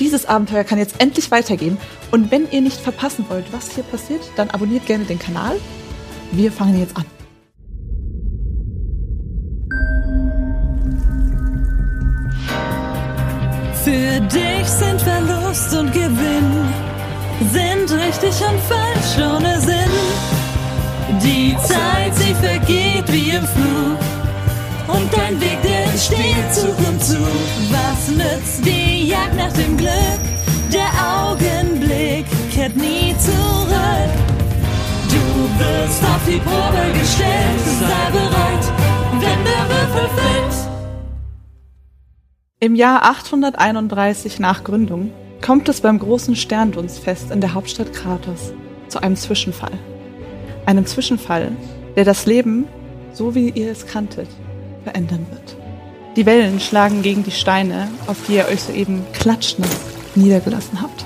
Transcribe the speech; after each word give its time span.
Dieses 0.00 0.26
Abenteuer 0.26 0.64
kann 0.64 0.78
jetzt 0.78 1.00
endlich 1.00 1.30
weitergehen 1.30 1.76
und 2.10 2.30
wenn 2.30 2.50
ihr 2.50 2.60
nicht 2.60 2.80
verpassen 2.80 3.26
wollt, 3.28 3.52
was 3.52 3.72
hier 3.72 3.84
passiert, 3.84 4.22
dann 4.36 4.50
abonniert 4.50 4.86
gerne 4.86 5.04
den 5.04 5.18
Kanal. 5.18 5.56
Wir 6.30 6.52
fangen 6.52 6.78
jetzt 6.78 6.96
an. 6.96 7.04
Für 13.84 14.20
dich 14.20 14.68
sind 14.68 15.00
Verlust 15.00 15.74
und 15.74 15.92
Gewinn, 15.92 16.68
sind 17.52 17.90
richtig 17.98 18.34
und 18.42 18.60
falsch 18.68 19.16
ohne 19.18 19.60
Sinn. 19.60 19.90
Die 21.22 21.56
Zeit, 21.64 22.14
sie 22.14 22.34
vergeht 22.34 23.10
wie 23.10 23.30
im 23.30 23.46
Flug. 23.46 24.17
Und 24.88 25.12
dein 25.12 25.38
Weg, 25.40 25.60
der 25.62 25.84
entsteht 25.84 26.52
Zug 26.52 26.76
um 26.78 26.98
Zug. 26.98 27.18
Was 27.70 28.08
nützt 28.08 28.64
die 28.64 29.08
Jagd 29.08 29.36
nach 29.36 29.52
dem 29.52 29.76
Glück? 29.76 30.20
Der 30.72 30.88
Augenblick 30.98 32.24
kehrt 32.50 32.74
nie 32.74 33.14
zurück. 33.18 34.10
Du 35.10 35.62
wirst 35.62 36.02
auf 36.02 36.24
die 36.26 36.38
Probe 36.38 36.98
gestellt, 36.98 37.60
sei 37.80 38.10
bereit, 38.12 38.72
wenn 39.12 39.44
der 39.44 39.68
Würfel 39.68 40.08
fällt. 40.16 40.68
Im 42.60 42.74
Jahr 42.74 43.04
831 43.04 44.40
nach 44.40 44.64
Gründung 44.64 45.12
kommt 45.42 45.68
es 45.68 45.82
beim 45.82 45.98
großen 45.98 46.34
Sterndunstfest 46.34 47.30
in 47.30 47.40
der 47.40 47.54
Hauptstadt 47.54 47.92
Kratos 47.92 48.52
zu 48.88 49.02
einem 49.02 49.16
Zwischenfall. 49.16 49.78
Einem 50.64 50.86
Zwischenfall, 50.86 51.52
der 51.94 52.04
das 52.04 52.24
Leben, 52.26 52.66
so 53.12 53.34
wie 53.34 53.50
ihr 53.50 53.70
es 53.70 53.86
kanntet, 53.86 54.28
verändern 54.88 55.26
wird. 55.30 55.56
Die 56.16 56.26
Wellen 56.26 56.60
schlagen 56.60 57.02
gegen 57.02 57.22
die 57.22 57.30
Steine, 57.30 57.88
auf 58.06 58.16
die 58.26 58.36
ihr 58.36 58.48
euch 58.48 58.62
soeben 58.62 59.04
klatschend 59.12 59.68
niedergelassen 60.14 60.80
habt. 60.80 61.04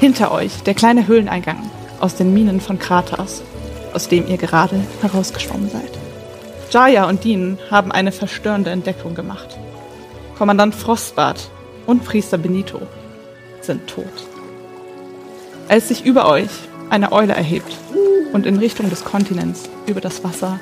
Hinter 0.00 0.32
euch 0.32 0.62
der 0.64 0.74
kleine 0.74 1.06
Höhleneingang 1.06 1.70
aus 2.00 2.16
den 2.16 2.34
Minen 2.34 2.60
von 2.60 2.78
Kratos, 2.78 3.42
aus 3.94 4.08
dem 4.08 4.26
ihr 4.26 4.36
gerade 4.36 4.80
herausgeschwommen 5.00 5.70
seid. 5.70 5.90
Jaya 6.70 7.08
und 7.08 7.22
Dean 7.24 7.58
haben 7.70 7.92
eine 7.92 8.10
verstörende 8.10 8.70
Entdeckung 8.70 9.14
gemacht. 9.14 9.56
Kommandant 10.36 10.74
Frostbart 10.74 11.50
und 11.86 12.04
Priester 12.04 12.38
Benito 12.38 12.80
sind 13.60 13.86
tot. 13.86 14.26
Als 15.68 15.88
sich 15.88 16.04
über 16.04 16.28
euch 16.28 16.50
eine 16.90 17.12
Eule 17.12 17.34
erhebt 17.34 17.72
und 18.32 18.46
in 18.46 18.58
Richtung 18.58 18.90
des 18.90 19.04
Kontinents 19.04 19.70
über 19.86 20.00
das 20.00 20.24
Wasser 20.24 20.58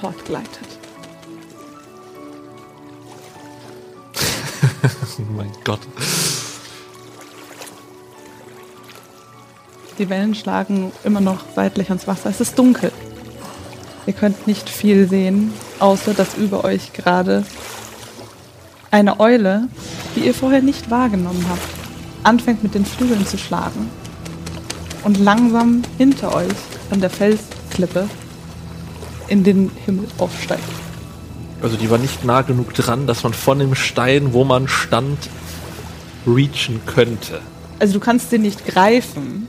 fortgleitet. 0.00 0.73
Mein 5.34 5.52
Gott. 5.64 5.80
Die 9.98 10.08
Wellen 10.08 10.34
schlagen 10.34 10.92
immer 11.04 11.20
noch 11.20 11.40
seitlich 11.54 11.88
ans 11.88 12.06
Wasser. 12.06 12.30
Es 12.30 12.40
ist 12.40 12.58
dunkel. 12.58 12.90
Ihr 14.06 14.12
könnt 14.12 14.46
nicht 14.46 14.68
viel 14.68 15.08
sehen, 15.08 15.52
außer 15.78 16.14
dass 16.14 16.36
über 16.36 16.64
euch 16.64 16.92
gerade 16.92 17.44
eine 18.90 19.20
Eule, 19.20 19.68
die 20.14 20.20
ihr 20.20 20.34
vorher 20.34 20.62
nicht 20.62 20.90
wahrgenommen 20.90 21.44
habt, 21.48 21.62
anfängt 22.22 22.62
mit 22.62 22.74
den 22.74 22.84
Flügeln 22.84 23.26
zu 23.26 23.38
schlagen 23.38 23.90
und 25.04 25.18
langsam 25.18 25.82
hinter 25.98 26.34
euch 26.34 26.52
an 26.90 27.00
der 27.00 27.10
Felsklippe 27.10 28.08
in 29.28 29.42
den 29.44 29.70
Himmel 29.84 30.06
aufsteigt. 30.18 30.83
Also 31.64 31.78
die 31.78 31.90
war 31.90 31.96
nicht 31.96 32.24
nah 32.26 32.42
genug 32.42 32.74
dran, 32.74 33.06
dass 33.06 33.22
man 33.22 33.32
von 33.32 33.58
dem 33.58 33.74
Stein, 33.74 34.34
wo 34.34 34.44
man 34.44 34.68
stand, 34.68 35.18
reachen 36.26 36.82
könnte. 36.84 37.40
Also 37.78 37.94
du 37.94 38.00
kannst 38.00 38.28
sie 38.28 38.38
nicht 38.38 38.66
greifen, 38.66 39.48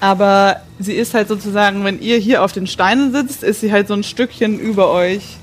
aber 0.00 0.56
sie 0.78 0.92
ist 0.92 1.14
halt 1.14 1.28
sozusagen, 1.28 1.82
wenn 1.82 1.98
ihr 1.98 2.18
hier 2.18 2.42
auf 2.44 2.52
den 2.52 2.66
Steinen 2.66 3.10
sitzt, 3.12 3.42
ist 3.42 3.60
sie 3.62 3.72
halt 3.72 3.88
so 3.88 3.94
ein 3.94 4.02
Stückchen 4.02 4.58
über 4.60 4.90
euch 4.90 5.38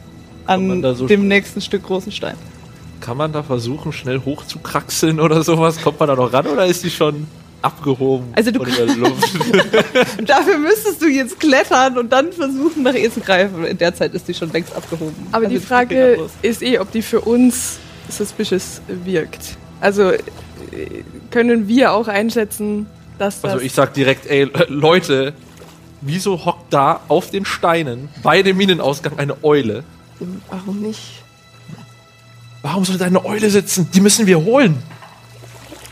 an 0.45 0.83
so- 0.95 1.07
dem 1.07 1.27
nächsten 1.27 1.61
Stück 1.61 1.83
großen 1.83 2.11
Stein. 2.11 2.35
Kann 2.99 3.17
man 3.17 3.33
da 3.33 3.41
versuchen, 3.41 3.91
schnell 3.91 4.21
hochzukraxeln 4.23 5.19
oder 5.19 5.43
sowas? 5.43 5.81
Kommt 5.81 5.99
man 5.99 6.09
da 6.09 6.15
noch 6.15 6.31
ran 6.31 6.45
oder 6.45 6.67
ist 6.67 6.83
die 6.83 6.91
schon 6.91 7.25
abgehoben 7.61 8.27
Also 8.35 8.51
du 8.51 8.63
von 8.63 8.73
der 8.75 8.95
Luft? 8.95 9.33
Dafür 10.25 10.57
müsstest 10.57 11.01
du 11.01 11.07
jetzt 11.07 11.39
klettern 11.39 11.97
und 11.97 12.11
dann 12.11 12.31
versuchen, 12.31 12.83
nach 12.83 12.93
ihr 12.93 13.11
zu 13.11 13.19
greifen. 13.19 13.65
In 13.65 13.77
der 13.77 13.93
Zeit 13.93 14.13
ist 14.13 14.27
sie 14.27 14.33
schon 14.33 14.51
längst 14.51 14.75
abgehoben. 14.75 15.15
Aber 15.31 15.45
Also 15.45 15.57
die 15.57 15.63
Frage 15.63 16.19
ist 16.41 16.61
eh, 16.61 16.79
ob 16.79 16.91
die 16.91 17.01
für 17.01 17.21
uns 17.21 17.79
suspicious 18.09 18.81
wirkt. 18.87 19.57
Also 19.79 20.11
äh, 20.11 20.19
können 21.29 21.67
wir 21.67 21.93
auch 21.93 22.07
einschätzen, 22.07 22.87
dass 23.17 23.41
das... 23.41 23.51
Also 23.51 23.65
ich 23.65 23.73
sag 23.73 23.93
direkt, 23.93 24.25
ey, 24.27 24.49
Leute, 24.67 25.33
wieso 26.01 26.45
hockt 26.45 26.73
da 26.73 27.01
auf 27.07 27.29
den 27.29 27.45
Steinen 27.45 28.09
bei 28.23 28.41
dem 28.41 28.57
Minenausgang 28.57 29.17
eine 29.17 29.43
Eule? 29.43 29.83
warum 30.49 30.81
nicht? 30.81 31.23
Warum 32.61 32.85
soll 32.85 32.97
da 32.97 33.05
eine 33.05 33.25
Eule 33.25 33.49
sitzen? 33.49 33.89
Die 33.93 34.01
müssen 34.01 34.27
wir 34.27 34.43
holen. 34.43 34.77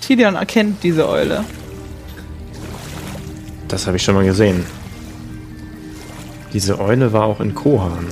Tilion 0.01 0.35
erkennt 0.35 0.83
diese 0.83 1.07
Eule. 1.07 1.43
Das 3.69 3.87
habe 3.87 3.97
ich 3.97 4.03
schon 4.03 4.15
mal 4.15 4.25
gesehen. 4.25 4.65
Diese 6.53 6.79
Eule 6.79 7.13
war 7.13 7.23
auch 7.25 7.39
in 7.39 7.53
Kohan. 7.55 8.07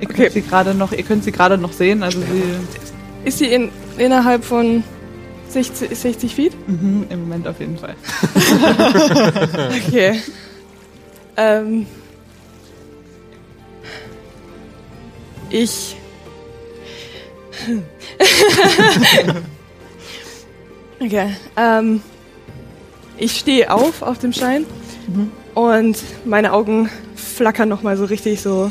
Ihr 0.00 0.06
könnt 0.06 0.20
Okay. 0.20 0.30
sie 0.30 0.42
gerade 0.42 0.74
noch, 0.74 0.92
ihr 0.92 1.02
könnt 1.02 1.24
sie 1.24 1.32
gerade 1.32 1.58
noch 1.58 1.72
sehen. 1.72 2.02
Also 2.02 2.20
sie 2.20 3.26
Ist 3.28 3.38
sie 3.38 3.46
in, 3.46 3.70
innerhalb 3.98 4.44
von 4.44 4.82
60, 5.48 5.98
60 5.98 6.34
Feet? 6.34 6.68
mhm, 6.68 7.06
im 7.10 7.20
Moment 7.22 7.48
auf 7.48 7.58
jeden 7.60 7.76
Fall. 7.76 7.94
Okay. 9.88 10.20
ähm, 11.36 11.86
ich. 15.50 15.96
okay. 21.00 21.30
Ähm, 21.56 22.00
ich 23.18 23.38
stehe 23.38 23.72
auf 23.72 24.02
auf 24.02 24.18
dem 24.18 24.32
Stein 24.32 24.64
und 25.54 25.98
meine 26.24 26.52
Augen 26.52 26.90
flackern 27.16 27.68
noch 27.68 27.82
mal 27.82 27.96
so 27.96 28.04
richtig 28.04 28.40
so. 28.40 28.70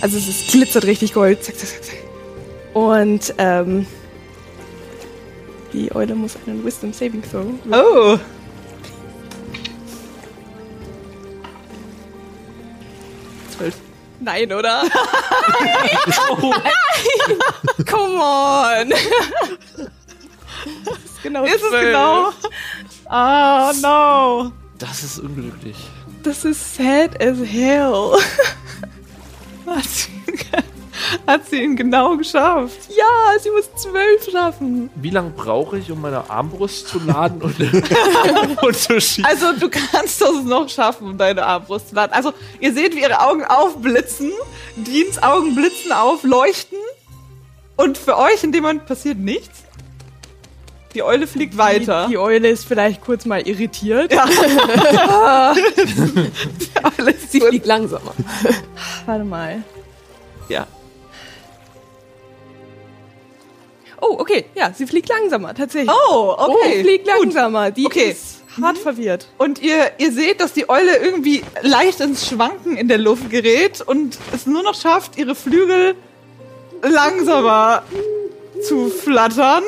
Also 0.00 0.18
es 0.18 0.28
ist, 0.28 0.50
glitzert 0.50 0.84
richtig 0.84 1.14
Gold. 1.14 1.42
Zack, 1.42 1.56
zack, 1.56 1.68
zack, 1.68 1.84
zack. 1.84 1.96
Und 2.74 3.34
ähm, 3.38 3.86
die 5.72 5.94
Eule 5.94 6.14
muss 6.14 6.36
einen 6.46 6.64
Wisdom 6.64 6.92
Saving 6.92 7.22
Throw 7.22 7.46
Oh! 7.70 8.18
Zwölf. 13.56 13.74
Nein, 14.20 14.52
oder? 14.52 14.82
Nein! 15.60 16.60
Come 17.88 18.20
on! 18.20 18.90
Das 20.84 20.94
ist 20.96 21.22
genau 21.22 21.44
Ist 21.44 21.62
es 21.62 21.70
genau? 21.70 22.30
Ah, 23.06 23.72
no! 23.80 24.52
Das 24.78 25.02
ist 25.02 25.18
unglücklich. 25.18 25.76
Das 26.22 26.44
ist 26.44 26.76
sad 26.76 27.22
as 27.22 27.38
hell. 27.44 28.12
Hat 29.66 29.84
sie, 29.84 30.10
hat 31.26 31.48
sie 31.48 31.62
ihn 31.62 31.76
genau 31.76 32.16
geschafft. 32.16 32.78
Ja, 32.90 33.38
sie 33.40 33.50
muss 33.50 33.70
zwölf 33.76 34.30
schaffen. 34.30 34.90
Wie 34.94 35.10
lange 35.10 35.30
brauche 35.30 35.78
ich, 35.78 35.90
um 35.90 36.00
meine 36.00 36.28
Armbrust 36.28 36.88
zu 36.88 36.98
laden 36.98 37.40
und, 37.42 37.58
und 38.62 38.76
zu 38.76 39.00
schießen? 39.00 39.24
Also 39.24 39.52
du 39.58 39.68
kannst 39.70 40.20
das 40.20 40.44
noch 40.44 40.68
schaffen, 40.68 41.08
um 41.08 41.18
deine 41.18 41.44
Armbrust 41.44 41.90
zu 41.90 41.94
laden. 41.94 42.12
Also 42.12 42.32
ihr 42.60 42.72
seht, 42.72 42.94
wie 42.94 43.00
ihre 43.00 43.20
Augen 43.20 43.44
aufblitzen, 43.44 44.32
Deans 44.76 45.22
Augen 45.22 45.54
blitzen 45.54 45.92
auf, 45.92 46.24
leuchten 46.24 46.78
und 47.76 47.98
für 47.98 48.16
euch 48.18 48.44
in 48.44 48.52
dem 48.52 48.62
Moment 48.62 48.86
passiert 48.86 49.18
nichts. 49.18 49.63
Die 50.94 51.02
Eule 51.02 51.26
fliegt 51.26 51.56
weiter. 51.58 52.04
Die, 52.06 52.12
die 52.12 52.18
Eule 52.18 52.48
ist 52.48 52.66
vielleicht 52.66 53.00
kurz 53.02 53.24
mal 53.24 53.40
irritiert. 53.46 54.12
Ja. 54.12 54.26
Sie 57.28 57.40
gut. 57.40 57.48
fliegt 57.48 57.66
langsamer. 57.66 58.14
Warte 59.06 59.24
mal. 59.24 59.62
Ja. 60.48 60.66
Oh, 64.00 64.16
okay. 64.18 64.44
Ja, 64.54 64.72
sie 64.74 64.86
fliegt 64.86 65.08
langsamer, 65.08 65.54
tatsächlich. 65.54 65.90
Oh, 66.10 66.34
okay. 66.36 66.78
Oh, 66.78 66.82
fliegt 66.82 67.06
Gut. 67.06 67.16
langsamer. 67.24 67.70
Die 67.70 67.86
Okay. 67.86 68.10
ist 68.10 68.42
hart 68.60 68.78
verwirrt. 68.78 69.28
Und 69.38 69.60
ihr, 69.62 69.92
ihr 69.98 70.12
seht, 70.12 70.40
dass 70.40 70.52
die 70.52 70.68
Eule 70.68 70.96
irgendwie 70.98 71.42
leicht 71.62 72.00
ins 72.00 72.28
Schwanken 72.28 72.76
in 72.76 72.86
der 72.88 72.98
Luft 72.98 73.30
gerät 73.30 73.80
und 73.80 74.16
es 74.32 74.46
nur 74.46 74.62
noch 74.62 74.74
schafft, 74.80 75.16
ihre 75.16 75.34
Flügel 75.34 75.94
langsamer 76.82 77.82
zu 78.62 78.88
flattern. 78.90 79.64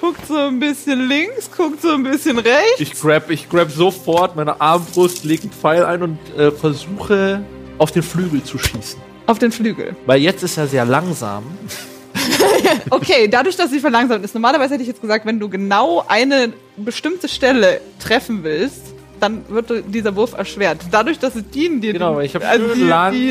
Guckt 0.00 0.26
so 0.26 0.36
ein 0.36 0.58
bisschen 0.58 1.08
links, 1.08 1.50
guckt 1.54 1.82
so 1.82 1.90
ein 1.90 2.02
bisschen 2.02 2.38
rechts. 2.38 2.80
Ich 2.80 2.98
grab, 2.98 3.28
ich 3.30 3.48
grab 3.50 3.70
sofort 3.70 4.34
meine 4.34 4.58
Armbrust, 4.60 5.24
leg 5.24 5.42
einen 5.42 5.52
Pfeil 5.52 5.84
ein 5.84 6.02
und 6.02 6.18
äh, 6.38 6.50
versuche 6.50 7.44
auf 7.76 7.92
den 7.92 8.02
Flügel 8.02 8.42
zu 8.42 8.58
schießen. 8.58 8.98
Auf 9.26 9.38
den 9.38 9.52
Flügel. 9.52 9.94
Weil 10.06 10.20
jetzt 10.20 10.42
ist 10.42 10.56
er 10.56 10.66
sehr 10.66 10.84
langsam. 10.84 11.44
Okay, 12.90 13.28
dadurch, 13.28 13.56
dass 13.56 13.70
sie 13.70 13.80
verlangsamt 13.80 14.24
ist. 14.24 14.34
Normalerweise 14.34 14.74
hätte 14.74 14.82
ich 14.82 14.88
jetzt 14.88 15.00
gesagt, 15.00 15.26
wenn 15.26 15.38
du 15.38 15.48
genau 15.48 16.04
eine 16.08 16.52
bestimmte 16.76 17.28
Stelle 17.28 17.80
treffen 17.98 18.42
willst, 18.42 18.94
dann 19.20 19.44
wird 19.48 19.70
dieser 19.88 20.16
Wurf 20.16 20.32
erschwert. 20.32 20.78
Dadurch, 20.90 21.18
dass 21.18 21.34
Dean 21.54 21.80
dir 21.80 21.92
Genau, 21.92 22.10
den- 22.10 22.16
weil 22.16 22.26
ich 22.26 22.34
hab 22.34 22.44
also 22.48 22.68
schön 22.68 22.74
die, 22.74 22.80
die, 22.80 22.86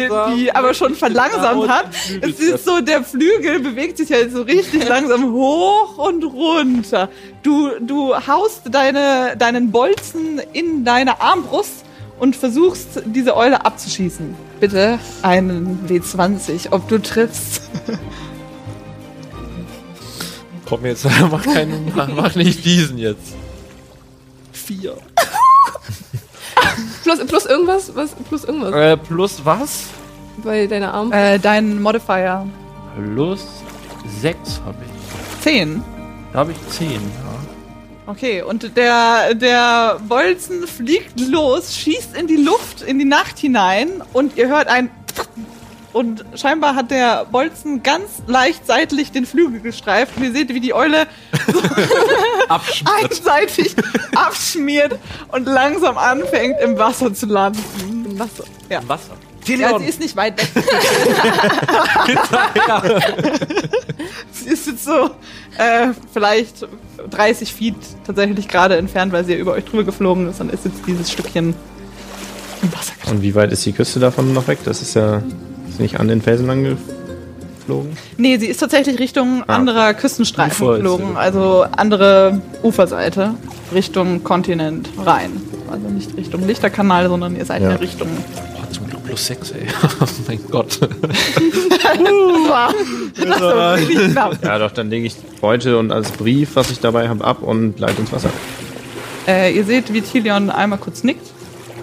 langsam 0.08 0.36
die 0.36 0.52
aber 0.56 0.74
schon 0.74 0.96
verlangsamt 0.96 1.62
genau 1.62 1.68
hat, 1.68 1.88
es 2.22 2.40
ist 2.40 2.66
so, 2.66 2.80
der 2.82 3.04
Flügel 3.04 3.60
bewegt 3.60 3.98
sich 3.98 4.12
halt 4.12 4.32
so 4.32 4.42
richtig 4.44 4.88
langsam 4.88 5.34
hoch 5.34 5.98
und 5.98 6.24
runter. 6.24 7.10
Du, 7.44 7.70
du 7.80 8.16
haust 8.16 8.62
deine, 8.72 9.36
deinen 9.38 9.72
Bolzen 9.72 10.42
in 10.54 10.86
deine 10.86 11.20
Armbrust 11.22 11.86
und 12.20 12.36
versuchst, 12.36 13.02
diese 13.06 13.36
Eule 13.38 13.66
abzuschießen. 13.66 14.36
Bitte 14.60 15.00
einen 15.22 15.80
W20, 15.88 16.68
ob 16.72 16.88
du 16.90 16.98
triffst. 17.02 17.62
Komm 20.66 20.86
jetzt, 20.86 21.06
mach, 21.32 21.44
keinen, 21.44 21.92
mach, 21.96 22.10
mach 22.10 22.36
nicht 22.36 22.64
diesen 22.66 22.98
jetzt. 22.98 23.34
Vier. 24.52 24.98
Plus, 27.10 27.26
plus 27.26 27.46
irgendwas? 27.48 27.96
Was? 27.96 28.12
Plus 28.28 28.44
irgendwas? 28.44 28.72
Äh, 28.72 28.96
plus 28.96 29.44
was? 29.44 29.88
Bei 30.44 30.68
deiner 30.68 30.94
Arm? 30.94 31.12
Äh, 31.12 31.40
dein 31.40 31.82
Modifier 31.82 32.46
Plus 32.96 33.48
sechs 34.22 34.62
habe 34.64 34.78
ich. 34.86 35.42
10. 35.42 35.84
Da 36.32 36.40
habe 36.40 36.52
ich 36.52 36.68
zehn, 36.70 36.92
ja. 36.92 38.12
Okay, 38.12 38.44
und 38.44 38.78
der, 38.78 39.34
der 39.34 40.00
Bolzen 40.08 40.68
fliegt 40.68 41.20
los, 41.20 41.76
schießt 41.76 42.16
in 42.16 42.28
die 42.28 42.38
Luft, 42.38 42.84
in 42.84 43.00
die 43.00 43.06
Nacht 43.06 43.40
hinein 43.40 44.04
und 44.14 44.38
ihr 44.38 44.48
hört 44.48 44.68
ein 44.68 44.92
und 45.94 46.24
scheinbar 46.36 46.76
hat 46.76 46.92
der 46.92 47.26
Bolzen 47.26 47.82
ganz 47.84 48.22
leicht 48.28 48.66
seitlich 48.68 49.12
den 49.12 49.26
Flügel 49.26 49.60
gestreift 49.60 50.18
und 50.18 50.24
ihr 50.24 50.32
seht, 50.32 50.54
wie 50.54 50.60
die 50.60 50.74
Eule 50.74 51.08
Abschmiert. 52.50 53.04
einseitig 53.04 53.76
abschmiert 54.16 54.98
und 55.32 55.46
langsam 55.46 55.98
anfängt 55.98 56.60
im 56.62 56.78
Wasser 56.78 57.14
zu 57.14 57.26
landen. 57.26 57.64
Im 58.06 58.20
Wasser. 58.20 58.44
Ja. 58.70 58.82
Wasser. 58.88 59.14
Ja, 59.48 59.80
sie 59.80 59.86
ist 59.86 60.00
nicht 60.00 60.16
weit 60.16 60.40
weg. 60.40 60.50
sie 64.32 64.50
ist 64.50 64.68
jetzt 64.68 64.84
so 64.84 65.10
äh, 65.58 65.88
vielleicht 66.14 66.68
30 67.10 67.54
Feet 67.54 67.76
tatsächlich 68.06 68.48
gerade 68.48 68.78
entfernt, 68.78 69.12
weil 69.12 69.26
sie 69.26 69.34
ja 69.34 69.40
über 69.40 69.54
euch 69.54 69.66
drüber 69.66 69.84
geflogen 69.84 70.30
ist. 70.30 70.40
Dann 70.40 70.52
ist 70.52 70.66
jetzt 70.66 70.82
dieses 70.86 71.12
Stückchen 71.12 71.56
im 72.62 72.74
Wasser. 72.74 72.94
Und 73.10 73.24
wie 73.24 73.34
weit 73.34 73.52
ist 73.52 73.66
die 73.66 73.74
Küste 73.74 74.00
davon 74.00 74.34
noch 74.34 74.48
weg? 74.48 74.60
Das 74.66 74.84
ist 74.84 74.94
ja 74.94 75.24
ist 75.70 75.78
sie 75.78 75.84
nicht 75.84 76.00
an 76.00 76.08
den 76.08 76.22
Felsen 76.22 76.48
lang 76.48 76.64
geflogen. 76.64 77.98
Nee, 78.18 78.38
sie 78.38 78.48
ist 78.48 78.58
tatsächlich 78.60 79.00
Richtung 79.00 79.44
Ah. 79.48 79.56
anderer 79.56 79.94
Küstenstreifen 79.94 80.66
Ufer 80.68 80.76
geflogen. 80.78 81.16
Also 81.18 81.66
andere 81.76 82.42
Uferseite, 82.64 83.36
Richtung 83.74 84.24
Kontinent 84.24 84.90
rein. 84.98 85.32
Also 85.72 85.88
nicht 85.88 86.16
Richtung 86.18 86.46
Lichterkanal, 86.48 87.08
sondern 87.10 87.36
ihr 87.36 87.46
seid 87.46 87.62
ja, 87.62 87.70
Ja. 87.72 87.76
Richtung. 87.76 88.08
Oh, 88.10 88.74
zum 88.74 88.88
Glück 88.88 89.04
plus 89.06 89.26
sechs, 89.28 89.52
ey. 89.52 89.68
oh 90.02 90.06
mein 90.28 90.40
Gott. 90.50 90.80
Das 93.16 93.42
war 93.42 93.80
wirklich 93.80 94.12
knapp. 94.12 94.38
Ja, 94.44 94.58
doch, 94.60 94.72
dann 94.72 94.90
lege 94.90 95.06
ich 95.08 95.16
Beute 95.42 95.78
und 95.78 95.92
als 95.92 96.12
Brief, 96.12 96.56
was 96.56 96.72
ich 96.72 96.80
dabei 96.80 97.08
habe, 97.10 97.24
ab 97.24 97.42
und 97.42 97.80
leite 97.80 98.02
ins 98.02 98.12
Wasser. 98.12 98.30
Äh, 99.28 99.54
ihr 99.56 99.64
seht, 99.64 99.94
wie 99.94 100.02
Tilion 100.02 100.50
einmal 100.50 100.80
kurz 100.80 101.04
nickt 101.04 101.28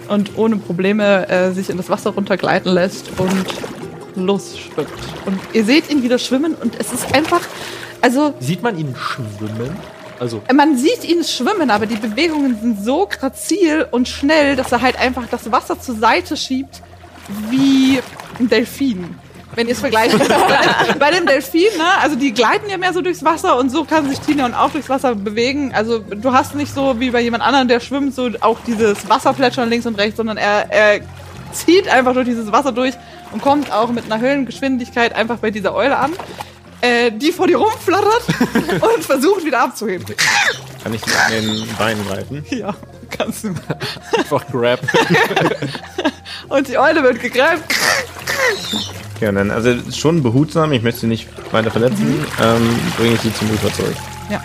und 0.08 0.36
ohne 0.36 0.56
Probleme 0.56 1.28
äh, 1.28 1.52
sich 1.52 1.70
in 1.70 1.76
das 1.76 1.88
Wasser 1.88 2.10
runtergleiten 2.10 2.72
lässt 2.72 3.10
und 3.18 3.46
losschwimmt. 4.16 4.88
Und 5.26 5.40
ihr 5.52 5.64
seht 5.64 5.90
ihn 5.90 6.02
wieder 6.02 6.18
schwimmen 6.18 6.54
und 6.54 6.78
es 6.78 6.92
ist 6.92 7.14
einfach, 7.14 7.42
also 8.00 8.34
Sieht 8.40 8.62
man 8.62 8.78
ihn 8.78 8.94
schwimmen? 8.96 9.76
Also, 10.18 10.42
man 10.54 10.78
sieht 10.78 11.04
ihn 11.04 11.22
schwimmen, 11.24 11.70
aber 11.70 11.84
die 11.84 11.96
Bewegungen 11.96 12.58
sind 12.58 12.82
so 12.82 13.06
grazil 13.06 13.86
und 13.90 14.08
schnell, 14.08 14.56
dass 14.56 14.72
er 14.72 14.80
halt 14.80 14.98
einfach 14.98 15.26
das 15.30 15.52
Wasser 15.52 15.78
zur 15.78 15.96
Seite 15.96 16.36
schiebt 16.38 16.80
wie 17.50 18.00
ein 18.38 18.48
Delfin. 18.48 19.14
Wenn 19.56 19.66
ihr 19.66 19.72
es 19.72 19.80
vergleicht. 19.80 20.16
bei, 20.98 21.10
dem, 21.10 21.26
Delfin, 21.26 21.76
ne, 21.78 21.98
also 22.00 22.14
die 22.14 22.32
gleiten 22.32 22.68
ja 22.68 22.76
mehr 22.76 22.92
so 22.92 23.00
durchs 23.00 23.24
Wasser 23.24 23.58
und 23.58 23.70
so 23.70 23.84
kann 23.84 24.08
sich 24.08 24.20
Tilion 24.20 24.54
auch 24.54 24.70
durchs 24.70 24.90
Wasser 24.90 25.14
bewegen. 25.14 25.72
Also 25.74 25.98
du 25.98 26.32
hast 26.32 26.54
nicht 26.54 26.72
so 26.72 27.00
wie 27.00 27.10
bei 27.10 27.22
jemand 27.22 27.42
anderem, 27.42 27.66
der 27.66 27.80
schwimmt, 27.80 28.14
so 28.14 28.28
auch 28.40 28.58
dieses 28.66 29.08
Wasserplätschern 29.08 29.68
links 29.70 29.86
und 29.86 29.96
rechts, 29.96 30.18
sondern 30.18 30.36
er, 30.36 30.70
er 30.70 31.00
zieht 31.52 31.88
einfach 31.88 32.12
durch 32.12 32.26
dieses 32.26 32.52
Wasser 32.52 32.70
durch 32.70 32.94
und 33.32 33.40
kommt 33.40 33.72
auch 33.72 33.88
mit 33.88 34.04
einer 34.04 34.20
Höhengeschwindigkeit 34.20 35.14
einfach 35.14 35.38
bei 35.38 35.50
dieser 35.50 35.74
Eule 35.74 35.96
an, 35.96 36.12
äh, 36.82 37.10
die 37.10 37.32
vor 37.32 37.46
dir 37.46 37.56
rumflattert 37.56 38.24
und 38.82 39.04
versucht 39.04 39.44
wieder 39.44 39.60
abzuheben. 39.60 40.06
Kann 40.82 40.92
ich 40.92 41.02
an 41.02 41.32
den 41.32 41.68
Beinen 41.78 42.06
greifen? 42.06 42.44
Ja, 42.50 42.74
kannst 43.08 43.44
du. 43.44 43.54
einfach 44.16 44.46
grab. 44.52 44.80
Und 46.48 46.68
die 46.68 46.78
Eule 46.78 47.02
wird 47.02 47.20
gegreift. 47.20 47.64
Ja, 49.20 49.32
dann, 49.32 49.50
also 49.50 49.72
schon 49.94 50.22
behutsam, 50.22 50.72
ich 50.72 50.82
möchte 50.82 51.00
sie 51.00 51.06
nicht 51.06 51.28
weiter 51.52 51.70
verletzen, 51.70 52.24
ähm, 52.42 52.78
bringe 52.98 53.14
ich 53.14 53.20
sie 53.20 53.32
zum 53.34 53.50
Ufer 53.50 53.72
zurück. 53.72 53.96
Ja. 54.30 54.42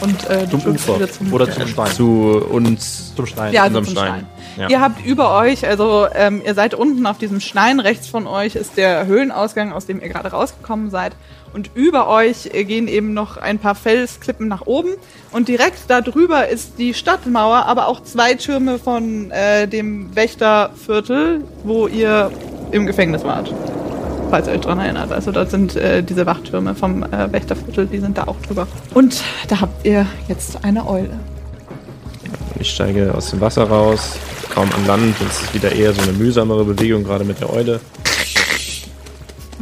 Und 0.00 0.28
äh, 0.28 0.46
Zum 0.50 0.60
Ufer. 0.66 0.96
wieder 0.96 1.10
zum 1.10 1.32
Oder 1.32 1.50
zum 1.50 1.66
Stein. 1.66 1.92
Zu 1.92 2.42
uns. 2.50 3.14
Zum 3.14 3.26
Stein. 3.26 3.52
Ja, 3.54 3.62
also 3.62 3.80
zum 3.80 3.92
Stein. 3.92 4.06
Stein. 4.06 4.26
Ja. 4.58 4.68
Ihr 4.68 4.80
habt 4.80 5.04
über 5.06 5.34
euch, 5.38 5.66
also 5.66 6.06
ähm, 6.14 6.42
ihr 6.44 6.54
seid 6.54 6.74
unten 6.74 7.06
auf 7.06 7.16
diesem 7.16 7.40
Stein, 7.40 7.80
rechts 7.80 8.06
von 8.08 8.26
euch 8.26 8.54
ist 8.54 8.76
der 8.76 9.06
Höhlenausgang, 9.06 9.72
aus 9.72 9.86
dem 9.86 10.00
ihr 10.02 10.08
gerade 10.08 10.28
rausgekommen 10.30 10.90
seid. 10.90 11.12
Und 11.54 11.70
über 11.74 12.08
euch 12.08 12.50
äh, 12.52 12.64
gehen 12.64 12.88
eben 12.88 13.14
noch 13.14 13.36
ein 13.36 13.58
paar 13.58 13.74
Felsklippen 13.76 14.48
nach 14.48 14.62
oben. 14.66 14.90
Und 15.30 15.48
direkt 15.48 15.78
da 15.88 16.00
drüber 16.02 16.48
ist 16.48 16.78
die 16.78 16.92
Stadtmauer, 16.92 17.64
aber 17.66 17.86
auch 17.88 18.02
zwei 18.02 18.34
Türme 18.34 18.78
von 18.78 19.30
äh, 19.30 19.66
dem 19.68 20.14
Wächterviertel, 20.14 21.44
wo 21.62 21.86
ihr 21.86 22.30
im 22.72 22.86
Gefängnis 22.86 23.24
wart. 23.24 23.54
Falls 24.34 24.48
ihr 24.48 24.54
euch 24.54 24.62
dran 24.62 24.80
erinnert. 24.80 25.12
Also 25.12 25.30
dort 25.30 25.52
sind 25.52 25.76
äh, 25.76 26.02
diese 26.02 26.26
Wachtürme 26.26 26.74
vom 26.74 27.04
äh, 27.04 27.30
Wächterviertel, 27.30 27.86
die 27.86 28.00
sind 28.00 28.18
da 28.18 28.24
auch 28.24 28.34
drüber. 28.40 28.66
Und 28.92 29.22
da 29.46 29.60
habt 29.60 29.86
ihr 29.86 30.06
jetzt 30.26 30.64
eine 30.64 30.88
Eule. 30.88 31.20
Ich 32.58 32.70
steige 32.70 33.14
aus 33.14 33.30
dem 33.30 33.40
Wasser 33.40 33.62
raus, 33.62 34.16
kaum 34.52 34.68
an 34.72 34.88
Land. 34.88 35.14
Es 35.24 35.40
ist 35.40 35.54
wieder 35.54 35.70
eher 35.70 35.92
so 35.92 36.02
eine 36.02 36.10
mühsamere 36.14 36.64
Bewegung, 36.64 37.04
gerade 37.04 37.22
mit 37.22 37.40
der 37.40 37.52
Eule. 37.52 37.78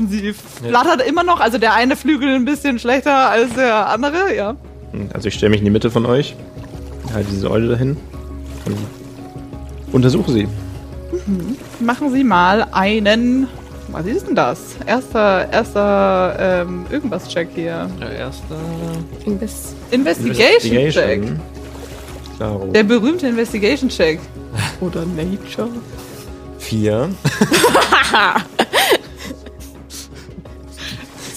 Sie 0.08 0.32
flattert 0.32 1.06
immer 1.06 1.22
noch, 1.22 1.40
also 1.40 1.58
der 1.58 1.74
eine 1.74 1.94
Flügel 1.94 2.34
ein 2.34 2.46
bisschen 2.46 2.78
schlechter 2.78 3.28
als 3.28 3.52
der 3.52 3.90
andere, 3.90 4.34
ja. 4.34 4.56
Also 5.12 5.28
ich 5.28 5.34
stelle 5.34 5.50
mich 5.50 5.58
in 5.58 5.66
die 5.66 5.70
Mitte 5.70 5.90
von 5.90 6.06
euch, 6.06 6.34
halte 7.12 7.28
diese 7.30 7.50
Eule 7.50 7.68
dahin 7.68 7.98
und 8.64 8.78
untersuche 9.92 10.32
sie. 10.32 10.48
Machen 11.78 12.10
Sie 12.10 12.24
mal 12.24 12.68
einen. 12.72 13.48
Was 13.88 14.06
ist 14.06 14.26
denn 14.26 14.34
das? 14.34 14.76
Erster, 14.86 15.50
erster 15.52 16.36
ähm, 16.38 16.86
irgendwas-Check 16.90 17.48
hier. 17.54 17.90
Der 18.00 18.12
erste. 18.12 18.54
Invest. 19.24 19.74
Investigation-Check. 19.90 21.22
Klaro. 22.36 22.66
Der 22.68 22.82
berühmte 22.84 23.28
Investigation-Check. 23.28 24.20
Oder 24.80 25.04
Nature. 25.04 25.68
Vier. 26.58 27.10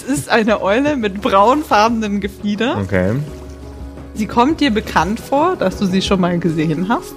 Es 0.07 0.19
ist 0.19 0.29
eine 0.29 0.61
Eule 0.61 0.97
mit 0.97 1.21
braunfarbenem 1.21 2.21
Gefieder. 2.21 2.77
Okay. 2.77 3.15
Sie 4.13 4.27
kommt 4.27 4.59
dir 4.59 4.69
bekannt 4.69 5.19
vor, 5.19 5.55
dass 5.55 5.77
du 5.77 5.85
sie 5.87 6.01
schon 6.01 6.21
mal 6.21 6.37
gesehen 6.37 6.87
hast. 6.89 7.15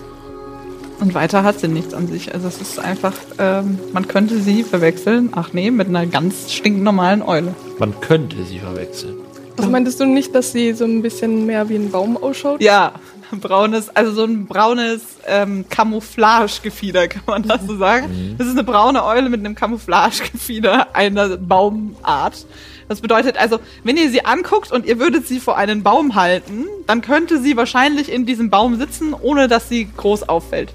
Und 1.00 1.14
weiter 1.14 1.44
hat 1.44 1.60
sie 1.60 1.68
nichts 1.68 1.94
an 1.94 2.08
sich. 2.08 2.34
Also 2.34 2.48
es 2.48 2.60
ist 2.60 2.78
einfach, 2.78 3.12
ähm, 3.38 3.78
man 3.92 4.08
könnte 4.08 4.40
sie 4.40 4.64
verwechseln, 4.64 5.30
ach 5.32 5.52
nee, 5.52 5.70
mit 5.70 5.88
einer 5.88 6.06
ganz 6.06 6.52
stinknormalen 6.52 7.22
Eule. 7.22 7.54
Man 7.78 8.00
könnte 8.00 8.44
sie 8.44 8.58
verwechseln. 8.58 9.14
Was 9.56 9.68
meintest 9.68 10.00
du 10.00 10.06
nicht, 10.06 10.34
dass 10.34 10.52
sie 10.52 10.72
so 10.72 10.84
ein 10.84 11.02
bisschen 11.02 11.46
mehr 11.46 11.68
wie 11.68 11.76
ein 11.76 11.90
Baum 11.90 12.16
ausschaut? 12.16 12.62
Ja, 12.62 12.92
braunes, 13.40 13.88
also 13.94 14.12
so 14.12 14.24
ein 14.24 14.46
braunes 14.46 15.02
ähm, 15.26 15.64
Camouflagegefieder, 15.68 17.08
kann 17.08 17.22
man 17.26 17.42
das 17.42 17.62
so 17.66 17.76
sagen. 17.76 18.36
Das 18.38 18.46
ist 18.46 18.52
eine 18.52 18.64
braune 18.64 19.04
Eule 19.04 19.28
mit 19.28 19.40
einem 19.40 19.54
Camouflagegefieder 19.54 20.94
einer 20.94 21.36
Baumart. 21.36 22.46
Das 22.88 23.00
bedeutet 23.00 23.36
also, 23.36 23.58
wenn 23.84 23.96
ihr 23.96 24.10
sie 24.10 24.24
anguckt 24.24 24.72
und 24.72 24.86
ihr 24.86 24.98
würdet 24.98 25.26
sie 25.26 25.40
vor 25.40 25.56
einen 25.56 25.82
Baum 25.82 26.14
halten, 26.14 26.64
dann 26.86 27.02
könnte 27.02 27.40
sie 27.40 27.56
wahrscheinlich 27.56 28.10
in 28.10 28.24
diesem 28.24 28.50
Baum 28.50 28.78
sitzen, 28.78 29.12
ohne 29.12 29.46
dass 29.46 29.68
sie 29.68 29.88
groß 29.96 30.28
auffällt. 30.28 30.72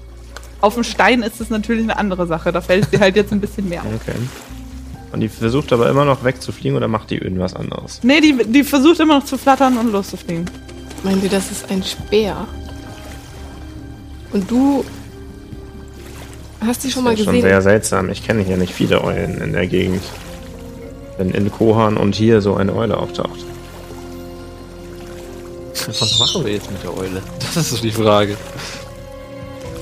Auf 0.64 0.72
dem 0.76 0.82
Stein 0.82 1.22
ist 1.22 1.42
es 1.42 1.50
natürlich 1.50 1.82
eine 1.82 1.98
andere 1.98 2.26
Sache. 2.26 2.50
Da 2.50 2.62
fällt 2.62 2.90
sie 2.90 2.98
halt 2.98 3.16
jetzt 3.16 3.30
ein 3.32 3.40
bisschen 3.42 3.68
mehr 3.68 3.82
auf. 3.82 3.88
Okay. 3.96 4.16
Und 5.12 5.20
die 5.20 5.28
versucht 5.28 5.70
aber 5.74 5.90
immer 5.90 6.06
noch 6.06 6.24
wegzufliegen 6.24 6.74
oder 6.74 6.88
macht 6.88 7.10
die 7.10 7.18
irgendwas 7.18 7.54
anderes? 7.54 8.00
Nee, 8.02 8.22
die, 8.22 8.34
die 8.46 8.64
versucht 8.64 8.98
immer 8.98 9.18
noch 9.18 9.26
zu 9.26 9.36
flattern 9.36 9.76
und 9.76 9.92
loszufliegen. 9.92 10.46
Meinen 11.02 11.20
Sie, 11.20 11.28
das 11.28 11.50
ist 11.50 11.70
ein 11.70 11.82
Speer? 11.82 12.46
Und 14.32 14.50
du 14.50 14.86
hast 16.64 16.80
sie 16.80 16.90
schon 16.90 17.04
mal 17.04 17.10
das 17.10 17.20
ist 17.20 17.24
schon 17.26 17.34
gesehen? 17.34 17.50
sehr 17.50 17.60
seltsam. 17.60 18.08
Ich 18.08 18.24
kenne 18.24 18.42
hier 18.42 18.56
nicht 18.56 18.72
viele 18.72 19.04
Eulen 19.04 19.42
in 19.42 19.52
der 19.52 19.66
Gegend. 19.66 20.02
Wenn 21.18 21.30
in 21.32 21.52
Kohan 21.52 21.98
und 21.98 22.14
hier 22.14 22.40
so 22.40 22.54
eine 22.54 22.74
Eule 22.74 22.96
auftaucht. 22.96 23.44
Was 25.86 26.18
machen 26.18 26.42
wir 26.46 26.54
jetzt 26.54 26.70
mit 26.72 26.82
der 26.82 26.96
Eule? 26.96 27.22
Das 27.38 27.54
ist 27.54 27.68
so 27.68 27.82
die 27.82 27.92
Frage. 27.92 28.38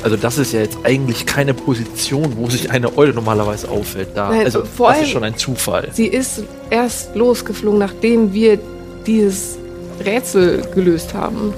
Also 0.02 0.16
das 0.16 0.36
ist 0.38 0.52
ja 0.52 0.60
jetzt 0.60 0.78
eigentlich 0.84 1.26
keine 1.26 1.54
Position, 1.54 2.32
wo 2.36 2.48
sich 2.48 2.70
eine 2.70 2.96
Eule 2.98 3.12
normalerweise 3.14 3.70
auffällt. 3.70 4.08
Da, 4.16 4.30
Nein, 4.30 4.44
also 4.44 4.64
vor 4.64 4.88
das 4.88 4.96
allem- 4.96 5.04
ist 5.06 5.10
schon 5.12 5.24
ein 5.24 5.36
Zufall. 5.36 5.88
Sie 5.92 6.06
ist 6.06 6.42
erst 6.70 7.14
losgeflogen, 7.14 7.78
nachdem 7.78 8.32
wir 8.32 8.58
dieses 9.06 9.58
Rätsel 10.04 10.62
gelöst 10.74 11.14
haben. 11.14 11.54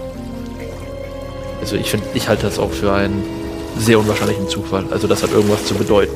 Also 1.60 1.76
ich 1.76 1.88
finde, 1.90 2.06
ich 2.12 2.28
halte 2.28 2.42
das 2.46 2.58
auch 2.58 2.70
für 2.70 2.92
einen 2.92 3.22
sehr 3.78 3.98
unwahrscheinlichen 3.98 4.48
Zufall. 4.48 4.84
Also 4.90 5.06
das 5.06 5.22
hat 5.22 5.32
irgendwas 5.32 5.64
zu 5.64 5.74
bedeuten. 5.74 6.12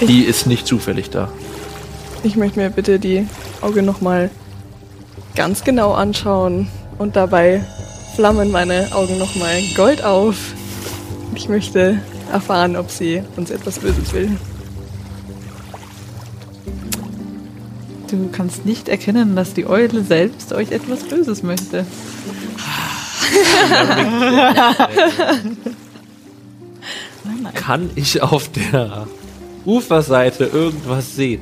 Die 0.00 0.24
ist 0.24 0.46
nicht 0.48 0.66
zufällig 0.66 1.10
da. 1.10 1.30
Ich 2.24 2.34
möchte 2.34 2.58
mir 2.58 2.70
bitte 2.70 2.98
die 2.98 3.26
Auge 3.60 3.82
nochmal 3.82 4.30
ganz 5.36 5.62
genau 5.62 5.92
anschauen 5.92 6.68
und 6.98 7.14
dabei 7.14 7.64
flammen 8.16 8.50
meine 8.50 8.88
Augen 8.92 9.18
nochmal 9.18 9.60
Gold 9.76 10.02
auf. 10.04 10.36
Ich 11.34 11.48
möchte 11.48 11.98
erfahren, 12.32 12.76
ob 12.76 12.90
sie 12.90 13.22
uns 13.36 13.50
etwas 13.50 13.78
Böses 13.78 14.12
will. 14.12 14.36
Du 18.10 18.28
kannst 18.30 18.64
nicht 18.64 18.88
erkennen, 18.88 19.34
dass 19.34 19.54
die 19.54 19.66
Eule 19.66 20.04
selbst 20.04 20.52
euch 20.52 20.70
etwas 20.70 21.02
Böses 21.02 21.42
möchte. 21.42 21.84
nein, 23.68 25.56
nein. 27.42 27.54
Kann 27.54 27.90
ich 27.94 28.22
auf 28.22 28.48
der 28.50 29.06
Uferseite 29.64 30.44
irgendwas 30.44 31.16
sehen? 31.16 31.40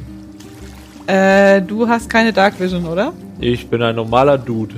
Äh, 1.07 1.61
du 1.61 1.89
hast 1.89 2.09
keine 2.09 2.33
Dark 2.33 2.59
Vision, 2.59 2.87
oder? 2.87 3.13
Ich 3.43 3.67
bin 3.67 3.83
ein 3.83 3.97
normaler 3.97 4.39
Dude. 4.39 4.77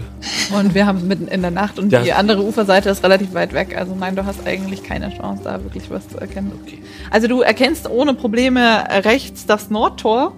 Und 0.59 0.75
wir 0.75 0.87
haben 0.87 0.97
es 0.97 1.05
mitten 1.05 1.29
in 1.29 1.43
der 1.43 1.51
Nacht 1.51 1.79
und 1.79 1.93
Ja. 1.93 2.01
die 2.03 2.15
andere 2.15 2.43
Uferseite 2.43 2.89
ist 2.89 3.05
relativ 3.05 3.35
weit 3.35 3.53
weg. 3.53 3.77
Also 3.79 3.95
nein, 3.95 4.17
du 4.17 4.25
hast 4.25 4.47
eigentlich 4.47 4.83
keine 4.83 5.15
Chance, 5.15 5.43
da 5.45 5.63
wirklich 5.63 5.91
was 5.91 6.09
zu 6.09 6.19
erkennen. 6.19 6.51
Okay. 6.65 6.79
Also 7.11 7.29
du 7.29 7.43
erkennst 7.43 7.91
ohne 7.91 8.15
Probleme 8.15 8.85
rechts 9.05 9.45
das 9.45 9.69
Nordtor 9.69 10.33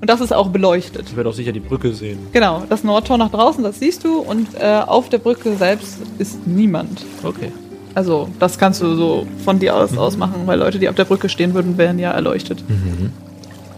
und 0.00 0.10
das 0.10 0.20
ist 0.20 0.32
auch 0.32 0.48
beleuchtet. 0.48 1.04
Ich 1.10 1.16
werde 1.16 1.30
auch 1.30 1.34
sicher 1.34 1.52
die 1.52 1.60
Brücke 1.60 1.92
sehen. 1.94 2.18
Genau, 2.32 2.64
das 2.68 2.82
Nordtor 2.82 3.18
nach 3.18 3.30
draußen, 3.30 3.62
das 3.62 3.78
siehst 3.78 4.02
du 4.02 4.18
und 4.18 4.48
äh, 4.60 4.80
auf 4.84 5.08
der 5.08 5.18
Brücke 5.18 5.54
selbst 5.56 5.98
ist 6.18 6.44
niemand. 6.48 7.04
Okay. 7.22 7.52
Also 7.94 8.28
das 8.40 8.58
kannst 8.58 8.82
du 8.82 8.96
so 8.96 9.26
von 9.44 9.60
dir 9.60 9.76
aus 9.76 9.96
ausmachen, 9.96 10.42
weil 10.46 10.58
Leute, 10.58 10.80
die 10.80 10.88
auf 10.88 10.96
der 10.96 11.04
Brücke 11.04 11.28
stehen 11.28 11.54
würden, 11.54 11.78
wären 11.78 12.00
ja 12.00 12.10
erleuchtet. 12.10 12.64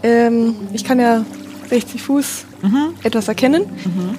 Ähm, 0.01 0.55
ich 0.73 0.83
kann 0.83 0.99
ja 0.99 1.23
60 1.73 2.03
Fuß 2.03 2.45
etwas 3.01 3.27
erkennen 3.27 3.65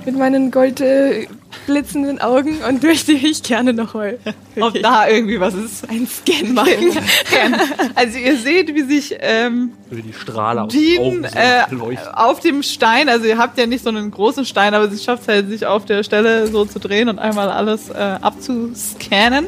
mit 0.05 0.19
meinen 0.19 0.51
goldblitzenden 0.51 1.23
äh, 1.23 1.27
blitzenden 1.67 2.21
Augen 2.21 2.59
und 2.69 2.83
möchte 2.83 3.13
ich 3.13 3.45
gerne 3.45 3.73
nochmal 3.73 4.19
Ob 4.61 4.75
da 4.83 5.07
irgendwie 5.09 5.39
was 5.39 5.55
ist. 5.55 5.89
einen 5.89 6.09
Scan 6.09 6.53
machen. 6.53 6.67
Also 7.95 8.19
ihr 8.19 8.37
seht, 8.37 8.75
wie 8.75 8.83
sich 8.83 9.17
ähm, 9.21 9.71
Wie 9.89 10.03
die 10.03 10.13
Strahle 10.13 10.63
aus 10.63 10.73
Dean 10.73 11.23
äh, 11.25 11.63
so 11.71 11.77
leuchten. 11.77 12.13
auf 12.13 12.41
dem 12.41 12.65
Stein, 12.65 13.09
also 13.09 13.25
ihr 13.25 13.39
habt 13.39 13.57
ja 13.57 13.67
nicht 13.67 13.85
so 13.85 13.91
einen 13.91 14.11
großen 14.11 14.45
Stein, 14.45 14.75
aber 14.75 14.89
sie 14.91 15.03
schafft 15.03 15.29
halt, 15.29 15.49
sich 15.49 15.65
auf 15.65 15.85
der 15.85 16.03
Stelle 16.03 16.49
so 16.49 16.65
zu 16.65 16.81
drehen 16.81 17.09
und 17.09 17.21
einmal 17.21 17.51
alles 17.51 17.89
äh, 17.91 17.95
abzuscannen. 18.21 19.47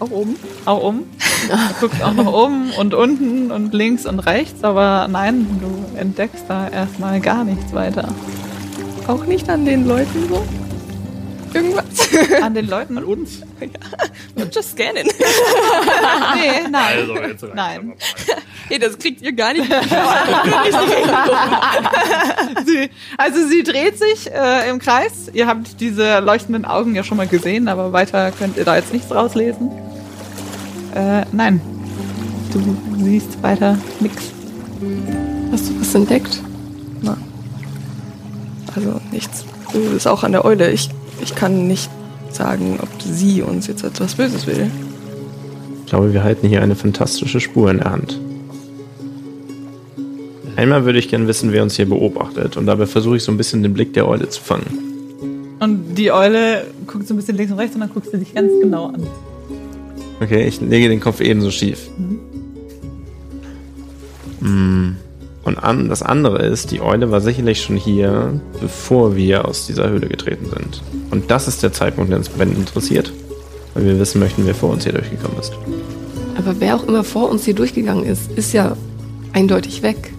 Auch 0.00 0.10
oben. 0.10 0.36
Auch 0.64 0.82
oben. 0.82 1.04
Du 1.80 1.86
guckst 1.86 2.02
auch 2.02 2.14
nach 2.14 2.32
oben 2.32 2.70
und 2.78 2.94
unten 2.94 3.50
und 3.50 3.74
links 3.74 4.06
und 4.06 4.20
rechts, 4.20 4.64
aber 4.64 5.08
nein, 5.08 5.46
du 5.60 5.98
entdeckst 5.98 6.44
da 6.48 6.68
erstmal 6.68 7.20
gar 7.20 7.44
nichts 7.44 7.72
weiter. 7.72 8.08
Auch 9.06 9.24
nicht 9.24 9.48
an 9.48 9.64
den 9.64 9.86
Leuten 9.86 10.28
so? 10.28 10.44
Irgendwas? 11.54 11.84
An 12.42 12.54
den 12.54 12.68
Leuten 12.68 12.98
und 12.98 13.04
uns? 13.04 13.40
Just 14.52 14.72
scannen. 14.72 15.06
Nee, 15.06 16.68
nein. 16.70 16.98
Also, 16.98 17.14
jetzt 17.14 17.42
reicht's 17.42 17.54
Nein. 17.54 17.94
Hey, 18.68 18.78
das 18.78 18.98
kriegt 18.98 19.22
ihr 19.22 19.32
gar 19.32 19.52
nicht. 19.52 19.64
Sie, 22.66 22.90
also 23.16 23.46
sie 23.48 23.62
dreht 23.62 23.98
sich 23.98 24.30
äh, 24.30 24.68
im 24.68 24.78
Kreis. 24.78 25.30
Ihr 25.32 25.46
habt 25.46 25.80
diese 25.80 26.20
leuchtenden 26.20 26.64
Augen 26.64 26.94
ja 26.94 27.02
schon 27.02 27.16
mal 27.16 27.26
gesehen, 27.26 27.68
aber 27.68 27.92
weiter 27.92 28.30
könnt 28.32 28.56
ihr 28.56 28.64
da 28.64 28.76
jetzt 28.76 28.92
nichts 28.92 29.10
rauslesen. 29.14 29.70
Äh, 30.94 31.24
nein. 31.32 31.60
Du 32.52 32.60
siehst 33.04 33.42
weiter 33.42 33.78
nichts. 34.00 34.32
Hast 35.52 35.70
du 35.70 35.80
was 35.80 35.94
entdeckt? 35.94 36.42
Also 38.74 39.00
nichts. 39.10 39.44
Das 39.72 39.92
ist 39.92 40.06
auch 40.06 40.22
an 40.22 40.32
der 40.32 40.44
Eule. 40.44 40.70
Ich, 40.70 40.88
ich 41.20 41.34
kann 41.34 41.66
nicht 41.66 41.90
sagen, 42.30 42.78
ob 42.82 42.88
sie 43.02 43.42
uns 43.42 43.66
jetzt 43.66 43.84
etwas 43.84 44.14
Böses 44.14 44.46
will. 44.46 44.70
Ich 45.84 45.90
glaube, 45.90 46.12
wir 46.12 46.22
halten 46.22 46.48
hier 46.48 46.62
eine 46.62 46.76
fantastische 46.76 47.40
Spur 47.40 47.70
in 47.70 47.78
der 47.78 47.90
Hand. 47.90 48.20
Einmal 50.56 50.84
würde 50.84 50.98
ich 50.98 51.08
gerne 51.08 51.26
wissen, 51.28 51.52
wer 51.52 51.62
uns 51.62 51.76
hier 51.76 51.88
beobachtet. 51.88 52.56
Und 52.56 52.66
dabei 52.66 52.86
versuche 52.86 53.16
ich 53.16 53.22
so 53.22 53.32
ein 53.32 53.36
bisschen 53.36 53.62
den 53.62 53.72
Blick 53.72 53.94
der 53.94 54.08
Eule 54.08 54.28
zu 54.28 54.42
fangen. 54.42 55.56
Und 55.60 55.94
die 55.94 56.12
Eule 56.12 56.66
guckt 56.86 57.06
so 57.06 57.14
ein 57.14 57.16
bisschen 57.16 57.36
links 57.36 57.52
und 57.52 57.58
rechts 57.58 57.74
und 57.74 57.80
dann 57.80 57.90
guckst 57.90 58.12
du 58.12 58.18
dich 58.18 58.34
ganz 58.34 58.52
genau 58.60 58.86
an. 58.86 59.06
Okay, 60.20 60.46
ich 60.46 60.60
lege 60.60 60.88
den 60.88 61.00
Kopf 61.00 61.20
ebenso 61.20 61.50
schief. 61.50 61.88
Mm. 64.40 64.90
Und 65.48 65.56
an, 65.56 65.88
das 65.88 66.02
andere 66.02 66.44
ist, 66.44 66.72
die 66.72 66.82
Eule 66.82 67.10
war 67.10 67.22
sicherlich 67.22 67.62
schon 67.62 67.76
hier, 67.76 68.38
bevor 68.60 69.16
wir 69.16 69.48
aus 69.48 69.66
dieser 69.66 69.88
Höhle 69.88 70.06
getreten 70.06 70.44
sind. 70.44 70.82
Und 71.10 71.30
das 71.30 71.48
ist 71.48 71.62
der 71.62 71.72
Zeitpunkt, 71.72 72.10
der 72.10 72.18
uns 72.18 72.28
brennend 72.28 72.58
interessiert. 72.58 73.14
Weil 73.72 73.86
wir 73.86 73.98
wissen 73.98 74.18
möchten, 74.18 74.44
wer 74.44 74.54
vor 74.54 74.68
uns 74.68 74.84
hier 74.84 74.92
durchgekommen 74.92 75.38
ist. 75.38 75.54
Aber 76.36 76.54
wer 76.58 76.76
auch 76.76 76.86
immer 76.86 77.02
vor 77.02 77.30
uns 77.30 77.46
hier 77.46 77.54
durchgegangen 77.54 78.04
ist, 78.04 78.30
ist 78.32 78.52
ja 78.52 78.76
eindeutig 79.32 79.82
weg. 79.82 80.12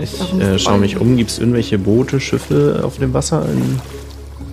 Ich 0.00 0.40
äh, 0.40 0.56
schaue 0.60 0.78
mich 0.78 1.00
um. 1.00 1.16
Gibt 1.16 1.30
es 1.30 1.40
irgendwelche 1.40 1.80
Boote, 1.80 2.20
Schiffe 2.20 2.82
auf 2.84 2.98
dem 2.98 3.12
Wasser? 3.12 3.44
In 3.52 3.80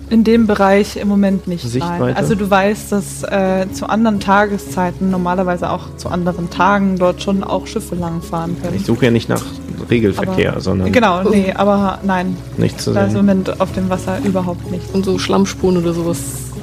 In 0.08 0.22
dem 0.22 0.46
Bereich 0.46 0.96
im 0.96 1.08
Moment 1.08 1.48
nicht. 1.48 1.62
Sichtweite? 1.68 2.04
Nein. 2.04 2.16
Also 2.16 2.36
du 2.36 2.48
weißt, 2.48 2.92
dass 2.92 3.24
äh, 3.24 3.66
zu 3.72 3.88
anderen 3.88 4.20
Tageszeiten, 4.20 5.10
normalerweise 5.10 5.68
auch 5.70 5.96
zu 5.96 6.08
anderen 6.08 6.48
Tagen, 6.48 6.96
dort 6.96 7.22
schon 7.22 7.42
auch 7.42 7.66
Schiffe 7.66 7.96
langfahren 7.96 8.56
können. 8.62 8.76
ich 8.76 8.86
suche 8.86 9.06
ja 9.06 9.10
nicht 9.10 9.28
nach 9.28 9.42
Regelverkehr, 9.90 10.52
Aber- 10.52 10.60
sondern 10.60 10.92
Genau, 10.92 11.22
nee, 11.28 11.52
aber 11.52 11.98
nein, 12.04 12.36
nicht 12.56 12.80
zu 12.80 12.92
da 12.92 13.00
ist 13.00 13.06
im 13.06 13.10
sehen. 13.10 13.26
Moment 13.26 13.60
auf 13.60 13.72
dem 13.72 13.88
Wasser 13.90 14.18
überhaupt 14.24 14.70
nicht. 14.70 14.94
Und 14.94 15.04
so 15.04 15.18
Schlammspuren 15.18 15.76
oder 15.78 15.92
sowas. 15.92 16.18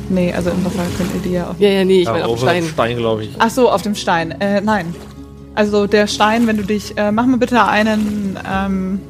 Nee, 0.10 0.34
also 0.34 0.50
im 0.50 0.64
Wasser 0.66 0.84
könnt 0.98 1.14
ihr 1.16 1.22
die 1.22 1.32
ja 1.36 1.44
auch 1.50 1.56
Ja, 1.60 1.70
ja, 1.70 1.84
nee, 1.86 2.02
ich 2.02 2.06
meine 2.08 2.20
Ja, 2.20 2.26
auf 2.26 2.40
dem 2.40 2.48
Stein. 2.48 2.64
Stein, 2.64 2.98
glaube 2.98 3.24
ich. 3.26 3.32
Ach 3.40 3.50
so, 3.50 3.70
auf 3.70 3.82
dem 3.82 3.96
Stein. 3.96 4.32
Äh, 4.40 4.62
nein. 4.62 4.94
Also 5.56 5.86
der 5.86 6.08
Stein, 6.08 6.48
wenn 6.48 6.58
du 6.58 6.64
dich, 6.64 6.98
äh, 6.98 7.12
mach 7.12 7.26
mal 7.26 7.38
bitte 7.38 7.64
einen 7.64 8.38
ähm, 8.50 9.02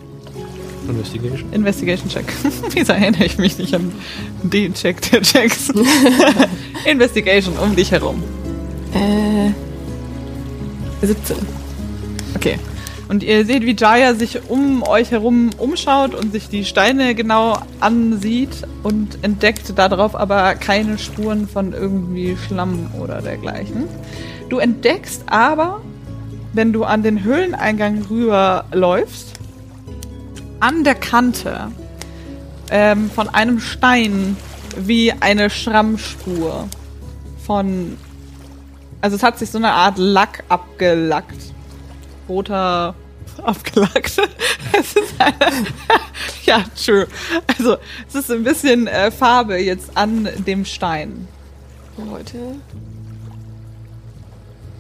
Investigation. 0.87 1.53
Investigation-Check. 1.53 2.25
Wieso 2.71 2.93
erinnere 2.93 3.25
ich 3.25 3.37
mich 3.37 3.57
nicht 3.57 3.73
an 3.73 3.91
den 4.43 4.73
Check 4.73 5.01
der 5.11 5.21
Checks? 5.21 5.71
Investigation 6.85 7.57
um 7.57 7.75
dich 7.75 7.91
herum. 7.91 8.21
Äh, 8.93 9.51
17. 11.05 11.37
Okay. 12.35 12.59
Und 13.09 13.21
ihr 13.21 13.45
seht, 13.45 13.63
wie 13.63 13.75
Jaya 13.75 14.15
sich 14.15 14.49
um 14.49 14.81
euch 14.83 15.11
herum 15.11 15.49
umschaut 15.57 16.15
und 16.15 16.31
sich 16.31 16.47
die 16.49 16.65
Steine 16.65 17.15
genau 17.15 17.59
ansieht 17.79 18.63
und 18.81 19.23
entdeckt 19.23 19.77
darauf 19.77 20.15
aber 20.15 20.55
keine 20.55 20.97
Spuren 20.97 21.47
von 21.47 21.73
irgendwie 21.73 22.37
Schlamm 22.47 22.89
oder 22.99 23.21
dergleichen. 23.21 23.87
Du 24.49 24.57
entdeckst 24.57 25.23
aber, 25.27 25.81
wenn 26.53 26.73
du 26.73 26.85
an 26.85 27.03
den 27.03 27.23
Höhleneingang 27.23 28.03
rüberläufst, 28.09 29.33
an 30.63 30.86
der 30.86 30.96
Kante 30.96 31.72
ähm, 32.70 33.12
von 33.12 33.27
einem 33.27 33.60
Stein 33.60 34.38
wie 34.77 35.12
eine 35.12 35.50
Schrammspur 35.50 36.70
von. 37.46 37.98
Also 39.01 39.17
es 39.17 39.24
hat 39.24 39.38
sich 39.38 39.51
so 39.51 39.58
eine 39.58 39.74
Art 39.74 39.98
Lack 39.98 40.46
abgelackt. 40.48 41.53
Roter 42.29 42.96
abgelackt. 43.43 44.22
es 44.72 44.96
ist 44.96 45.13
eine, 45.20 45.36
ja, 46.46 46.63
true. 46.82 47.08
Also 47.58 47.75
es 48.08 48.15
ist 48.15 48.32
ein 48.32 48.46
bisschen 48.46 48.88
äh, 48.88 49.12
Farbe 49.12 49.58
jetzt 49.58 49.98
an 49.98 50.29
dem 50.48 50.63
Stein. 50.63 51.27
Leute, 51.98 52.55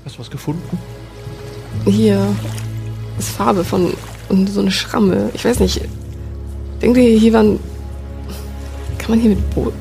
Hast 0.05 0.15
du 0.15 0.19
was 0.19 0.31
gefunden? 0.31 0.79
hier 1.85 2.33
ist 3.19 3.29
Farbe 3.29 3.65
von 3.65 3.93
und 4.33 4.47
so 4.49 4.61
eine 4.61 4.71
Schramme. 4.71 5.29
Ich 5.33 5.45
weiß 5.45 5.59
nicht. 5.59 5.81
Denkt 6.81 6.97
ihr, 6.97 7.17
hier 7.17 7.33
waren. 7.33 7.59
Kann 8.97 9.11
man 9.11 9.19
hier 9.19 9.29
mit 9.29 9.49
Boot? 9.53 9.73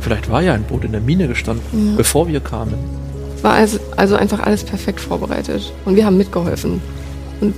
Vielleicht 0.00 0.30
war 0.30 0.40
ja 0.42 0.54
ein 0.54 0.62
Boot 0.64 0.84
in 0.84 0.92
der 0.92 1.00
Mine 1.00 1.26
gestanden, 1.28 1.62
Ja. 1.90 1.96
bevor 1.96 2.28
wir 2.28 2.40
kamen. 2.40 2.74
Es 3.36 3.42
war 3.44 3.54
also, 3.54 3.78
also 3.96 4.14
einfach 4.16 4.40
alles 4.40 4.62
perfekt 4.64 5.00
vorbereitet. 5.00 5.72
Und 5.84 5.96
wir 5.96 6.04
haben 6.06 6.16
mitgeholfen. 6.16 6.80
Und 7.40 7.54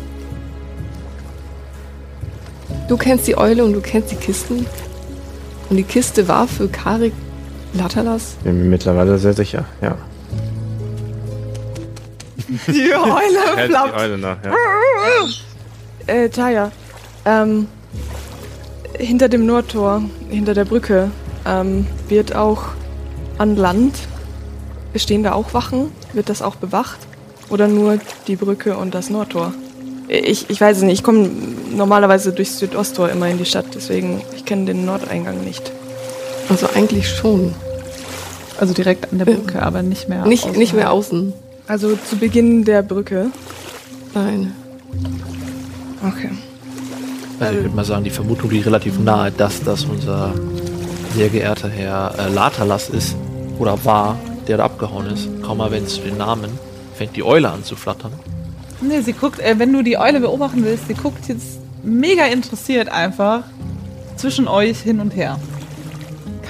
du 2.89 2.97
kennst 2.97 3.27
die 3.27 3.37
Eule 3.37 3.65
und 3.65 3.73
du 3.75 3.81
kennst 3.81 4.11
die 4.11 4.17
Kisten. 4.17 4.67
Und 5.71 5.77
die 5.77 5.83
Kiste 5.85 6.27
war 6.29 6.47
für 6.49 6.69
Karik 6.69 7.13
Latalas. 7.75 8.37
Bin 8.45 8.59
mir 8.63 8.69
mittlerweile 8.69 9.19
sehr 9.19 9.33
sicher, 9.35 9.65
ja. 9.83 9.97
Die 12.69 12.93
Eule 12.93 13.57
Hält 13.57 13.71
die 13.73 13.99
Eule 14.01 14.19
nach, 14.19 14.37
ja. 14.45 14.53
Äh, 16.07 16.29
Taya, 16.29 16.71
ähm, 17.25 17.67
hinter 18.99 19.29
dem 19.29 19.47
Nordtor, 19.47 20.03
hinter 20.29 20.55
der 20.55 20.65
Brücke, 20.65 21.11
ähm, 21.47 21.87
wird 22.09 22.35
auch 22.35 22.65
an 23.39 23.57
Land, 23.57 23.95
stehen 24.97 25.23
da 25.23 25.33
auch 25.33 25.55
Wachen? 25.55 25.91
Wird 26.13 26.29
das 26.29 26.43
auch 26.43 26.57
bewacht? 26.57 26.99
Oder 27.51 27.69
nur 27.69 27.99
die 28.27 28.37
Brücke 28.37 28.77
und 28.77 28.95
das 28.95 29.11
Nordtor? 29.11 29.53
Ich, 30.09 30.51
ich 30.51 30.61
weiß 30.61 30.79
es 30.79 30.83
nicht, 30.83 30.99
ich 30.99 31.03
komme 31.03 31.31
normalerweise 31.75 32.33
durchs 32.33 32.59
Südosttor 32.59 33.09
immer 33.09 33.29
in 33.29 33.39
die 33.39 33.47
Stadt, 33.47 33.67
deswegen, 33.75 34.21
ich 34.37 34.45
kenne 34.45 34.67
den 34.67 34.85
Nordeingang 34.85 35.43
nicht. 35.43 35.73
Also 36.49 36.69
eigentlich 36.75 37.09
schon. 37.09 37.55
Also 38.61 38.75
direkt 38.75 39.11
an 39.11 39.19
der 39.19 39.25
Brücke, 39.25 39.63
aber 39.63 39.83
nicht 39.83 40.09
mehr. 40.09 40.27
Nicht, 40.27 40.43
außerhalb. 40.43 40.59
nicht 40.59 40.75
mehr 40.75 40.93
außen. 40.93 41.33
Also 41.67 41.97
zu 41.97 42.17
Beginn 42.19 42.65
der 42.65 42.83
Brücke. 42.83 43.31
Nein. 44.15 44.53
Okay. 46.07 46.31
Also 47.41 47.55
ich 47.55 47.65
würde 47.65 47.77
mal 47.77 47.85
sagen, 47.85 48.05
die 48.05 48.11
Vermutung 48.11 48.51
liegt 48.51 48.67
relativ 48.67 48.99
nahe, 48.99 49.31
dass 49.33 49.63
das 49.63 49.85
unser 49.85 50.33
sehr 51.15 51.29
geehrter 51.29 51.69
Herr 51.69 52.15
äh, 52.19 52.29
Latalas 52.29 52.89
ist 52.89 53.17
oder 53.59 53.85
war, 53.85 54.19
der 54.47 54.59
da 54.59 54.65
abgehauen 54.65 55.07
ist. 55.07 55.29
Kaum 55.43 55.61
erwähnst 55.61 55.99
du 55.99 56.03
den 56.03 56.17
Namen, 56.17 56.51
fängt 56.95 57.17
die 57.17 57.23
Eule 57.23 57.51
an 57.51 57.65
zu 57.65 57.77
flattern. 57.77 58.13
Nee, 58.81 59.01
sie 59.01 59.13
guckt, 59.13 59.41
äh, 59.41 59.59
wenn 59.59 59.73
du 59.73 59.83
die 59.83 59.99
Eule 59.99 60.21
beobachten 60.21 60.65
willst, 60.65 60.89
sie 60.89 60.95
guckt 60.95 61.29
jetzt 61.29 61.59
mega 61.83 62.25
interessiert 62.27 62.89
einfach 62.89 63.45
zwischen 64.17 64.49
euch 64.49 64.81
hin 64.81 65.01
und 65.01 65.15
her. 65.15 65.39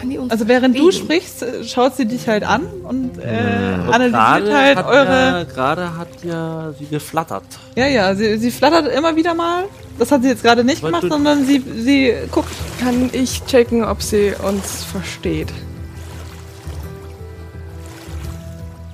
Kann 0.04 0.10
die 0.10 0.18
uns 0.18 0.30
Also 0.30 0.46
während 0.48 0.78
du 0.78 0.90
sprichst, 0.92 1.42
äh, 1.42 1.64
schaut 1.64 1.96
sie 1.96 2.04
dich 2.06 2.28
halt 2.28 2.44
an 2.44 2.62
und 2.82 3.18
äh, 3.18 3.78
Und 3.86 3.94
analysiert 3.94 4.54
halt 4.54 4.84
eure. 4.84 5.06
Ja, 5.08 5.44
gerade 5.44 5.96
hat 5.96 6.08
ja 6.22 6.72
sie 6.78 6.84
geflattert. 6.86 7.44
Ja, 7.74 7.86
ja, 7.86 8.14
sie, 8.14 8.36
sie 8.36 8.50
flattert 8.50 8.92
immer 8.94 9.16
wieder 9.16 9.32
mal. 9.34 9.64
Das 9.98 10.10
hat 10.12 10.22
sie 10.22 10.28
jetzt 10.28 10.42
gerade 10.42 10.62
nicht 10.64 10.82
Weil 10.82 10.90
gemacht, 10.90 11.04
du- 11.04 11.08
sondern 11.08 11.46
sie, 11.46 11.62
sie 11.78 12.12
guckt. 12.30 12.52
Kann 12.80 13.08
ich 13.12 13.44
checken, 13.46 13.82
ob 13.84 14.02
sie 14.02 14.34
uns 14.46 14.84
versteht? 14.84 15.48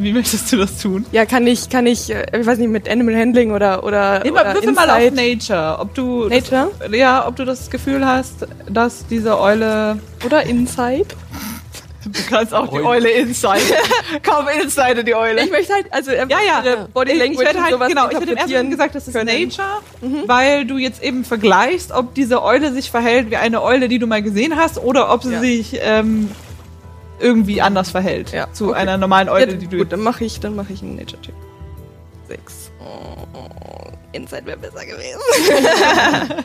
Wie 0.02 0.12
möchtest 0.14 0.50
du 0.50 0.56
das 0.56 0.78
tun? 0.78 1.04
Ja, 1.12 1.26
kann 1.26 1.46
ich, 1.46 1.68
kann 1.68 1.86
ich, 1.86 2.08
äh, 2.10 2.24
ich 2.40 2.46
weiß 2.46 2.56
nicht, 2.58 2.70
mit 2.70 2.88
Animal 2.88 3.14
Handling 3.14 3.52
oder, 3.52 3.84
oder, 3.84 4.24
Immer, 4.24 4.40
oder 4.40 4.54
würfel 4.54 4.72
mal 4.72 4.88
auf? 4.88 5.12
Nature, 5.12 5.76
ob 5.78 5.94
du 5.94 6.26
Nature? 6.28 6.70
Das, 6.78 6.90
ja, 6.96 7.26
ob 7.28 7.36
du 7.36 7.44
das 7.44 7.68
Gefühl 7.68 8.06
hast, 8.06 8.46
dass 8.68 9.06
diese 9.08 9.38
Eule. 9.38 9.98
Oder 10.24 10.44
Insight? 10.44 11.14
Du 12.02 12.18
kannst 12.30 12.54
auch 12.54 12.66
die 12.68 12.80
Eule 12.82 13.10
inside. 13.10 13.60
Komm, 14.26 14.46
inside 14.62 15.04
die 15.04 15.14
Eule. 15.14 15.44
Ich 15.44 15.50
möchte 15.50 15.74
halt, 15.74 15.84
also 15.90 16.12
Ja, 16.12 16.26
ja. 16.30 16.62
ihre 16.64 16.88
Body 16.94 17.10
ich, 17.10 17.16
ich 17.18 17.22
Language 17.22 17.46
hätte 17.48 17.58
und 17.58 17.62
halt, 17.64 17.72
sowas 17.74 17.88
genau, 17.88 18.08
ich 18.08 18.16
hätte 18.16 18.30
im 18.30 18.36
ersten 18.38 18.50
interpretieren 18.50 18.62
Moment 18.62 18.70
gesagt, 18.72 18.94
das 18.94 19.08
ist 19.08 19.14
können. 19.14 19.48
Nature, 19.48 20.26
weil 20.26 20.64
du 20.64 20.78
jetzt 20.78 21.02
eben 21.02 21.24
vergleichst, 21.26 21.92
ob 21.92 22.14
diese 22.14 22.42
Eule 22.42 22.72
sich 22.72 22.90
verhält 22.90 23.30
wie 23.30 23.36
eine 23.36 23.62
Eule, 23.62 23.88
die 23.88 23.98
du 23.98 24.06
mal 24.06 24.22
gesehen 24.22 24.56
hast, 24.56 24.78
oder 24.78 25.12
ob 25.12 25.22
sie 25.24 25.32
Ja. 25.34 25.40
sich 25.40 25.78
ähm, 25.82 26.30
irgendwie 27.20 27.60
anders 27.62 27.90
verhält 27.90 28.32
Ja, 28.32 28.52
zu 28.52 28.70
okay. 28.70 28.78
einer 28.80 28.96
normalen 28.96 29.28
Eule, 29.28 29.52
Ja, 29.52 29.56
die 29.58 29.66
du. 29.66 29.78
gut, 29.78 29.92
dann 29.92 30.00
mache 30.00 30.24
ich, 30.24 30.40
dann 30.40 30.56
mache 30.56 30.72
ich 30.72 30.82
einen 30.82 30.96
Nature 30.96 31.20
Check. 31.22 31.34
Sechs. 32.28 32.70
Oh, 32.80 33.90
Insight 34.12 34.46
wäre 34.46 34.56
besser 34.58 34.84
gewesen. 34.84 35.20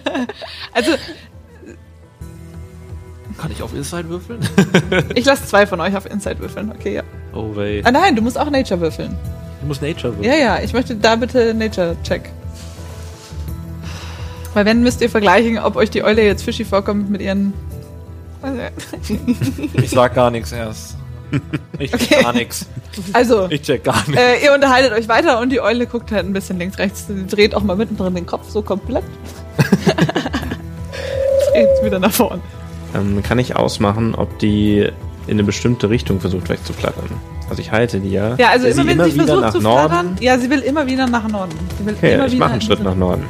Also 0.74 0.92
Kann 3.38 3.52
ich 3.52 3.62
auf 3.62 3.74
Inside 3.74 4.10
würfeln? 4.10 4.40
ich 5.16 5.26
lasse 5.26 5.46
zwei 5.46 5.66
von 5.68 5.80
euch 5.82 5.96
auf 5.96 6.06
Inside 6.10 6.40
würfeln. 6.40 6.72
Okay, 6.72 6.96
ja. 6.96 7.04
Oh 7.34 7.56
wei. 7.56 7.82
Ah 7.84 7.92
nein, 7.92 8.16
du 8.16 8.22
musst 8.22 8.38
auch 8.40 8.50
Nature 8.50 8.80
würfeln. 8.82 9.16
Du 9.62 9.68
musst 9.68 9.82
Nature 9.82 10.16
würfeln. 10.18 10.24
Ja, 10.24 10.36
ja, 10.36 10.60
ich 10.62 10.74
möchte 10.74 10.96
da 10.96 11.16
bitte 11.16 11.54
Nature 11.54 11.96
Check. 12.04 12.30
Weil 14.54 14.66
wenn 14.66 14.84
müsst 14.84 15.02
ihr 15.02 15.10
vergleichen, 15.10 15.60
ob 15.60 15.76
euch 15.76 15.90
die 15.90 16.04
Eule 16.04 16.24
jetzt 16.24 16.44
fishy 16.44 16.64
vorkommt 16.64 17.10
mit 17.10 17.22
ihren. 17.22 17.54
Ich 19.74 19.90
sag 19.90 20.14
gar 20.16 20.32
nichts 20.32 20.52
erst. 20.52 20.96
Ich 21.80 21.92
check 21.92 22.02
Okay. 22.12 22.24
gar 22.24 22.34
nichts. 22.34 22.68
Also, 23.14 23.48
Ich 23.50 23.62
check 23.62 23.84
gar 23.84 23.98
nichts. 24.08 24.22
äh, 24.22 24.46
ihr 24.46 24.54
unterhaltet 24.54 24.94
euch 24.94 25.08
weiter 25.10 25.40
und 25.42 25.50
die 25.52 25.60
Eule 25.60 25.86
guckt 25.88 26.12
halt 26.12 26.26
ein 26.26 26.34
bisschen 26.34 26.58
links, 26.60 26.78
rechts. 26.78 27.08
Sie 27.08 27.26
dreht 27.28 27.56
auch 27.56 27.64
mal 27.64 27.76
mittendrin 27.76 28.14
den 28.16 28.26
Kopf 28.26 28.50
so 28.50 28.62
komplett. 28.62 29.04
dreht 31.54 31.68
wieder 31.84 32.00
nach 32.00 32.12
vorne. 32.12 32.42
Ähm, 32.94 33.22
kann 33.24 33.40
ich 33.40 33.56
ausmachen, 33.56 34.16
ob 34.16 34.38
die 34.40 34.88
in 35.28 35.34
eine 35.34 35.44
bestimmte 35.44 35.90
Richtung 35.90 36.20
versucht 36.22 36.50
wegzuflattern. 36.50 37.10
Also 37.50 37.62
ich 37.62 37.72
halte 37.72 38.00
die 38.00 38.12
ja. 38.12 38.36
Ja, 38.38 38.50
also 38.50 38.66
Will 38.66 38.72
immer 38.74 38.84
sie 38.84 38.88
wenn 39.00 39.06
sie 39.06 39.14
wieder 39.16 39.26
versucht 39.26 39.42
nach 39.44 39.52
zu 39.54 39.62
Norden. 39.62 39.90
flattern. 39.90 40.16
Ja, 40.22 40.38
sie 40.40 40.50
will 40.50 40.60
immer 40.60 40.88
wieder 40.88 41.08
nach 41.08 41.28
Norden. 41.28 41.54
Sie 41.80 41.86
will 41.86 41.96
Okay, 41.96 42.14
immer 42.14 42.26
ich 42.28 42.32
wieder 42.34 42.40
mache 42.40 42.52
einen 42.54 42.62
in 42.62 42.66
Schritt 42.68 42.80
diese- 42.80 42.90
nach 42.90 42.96
Norden. 42.96 43.24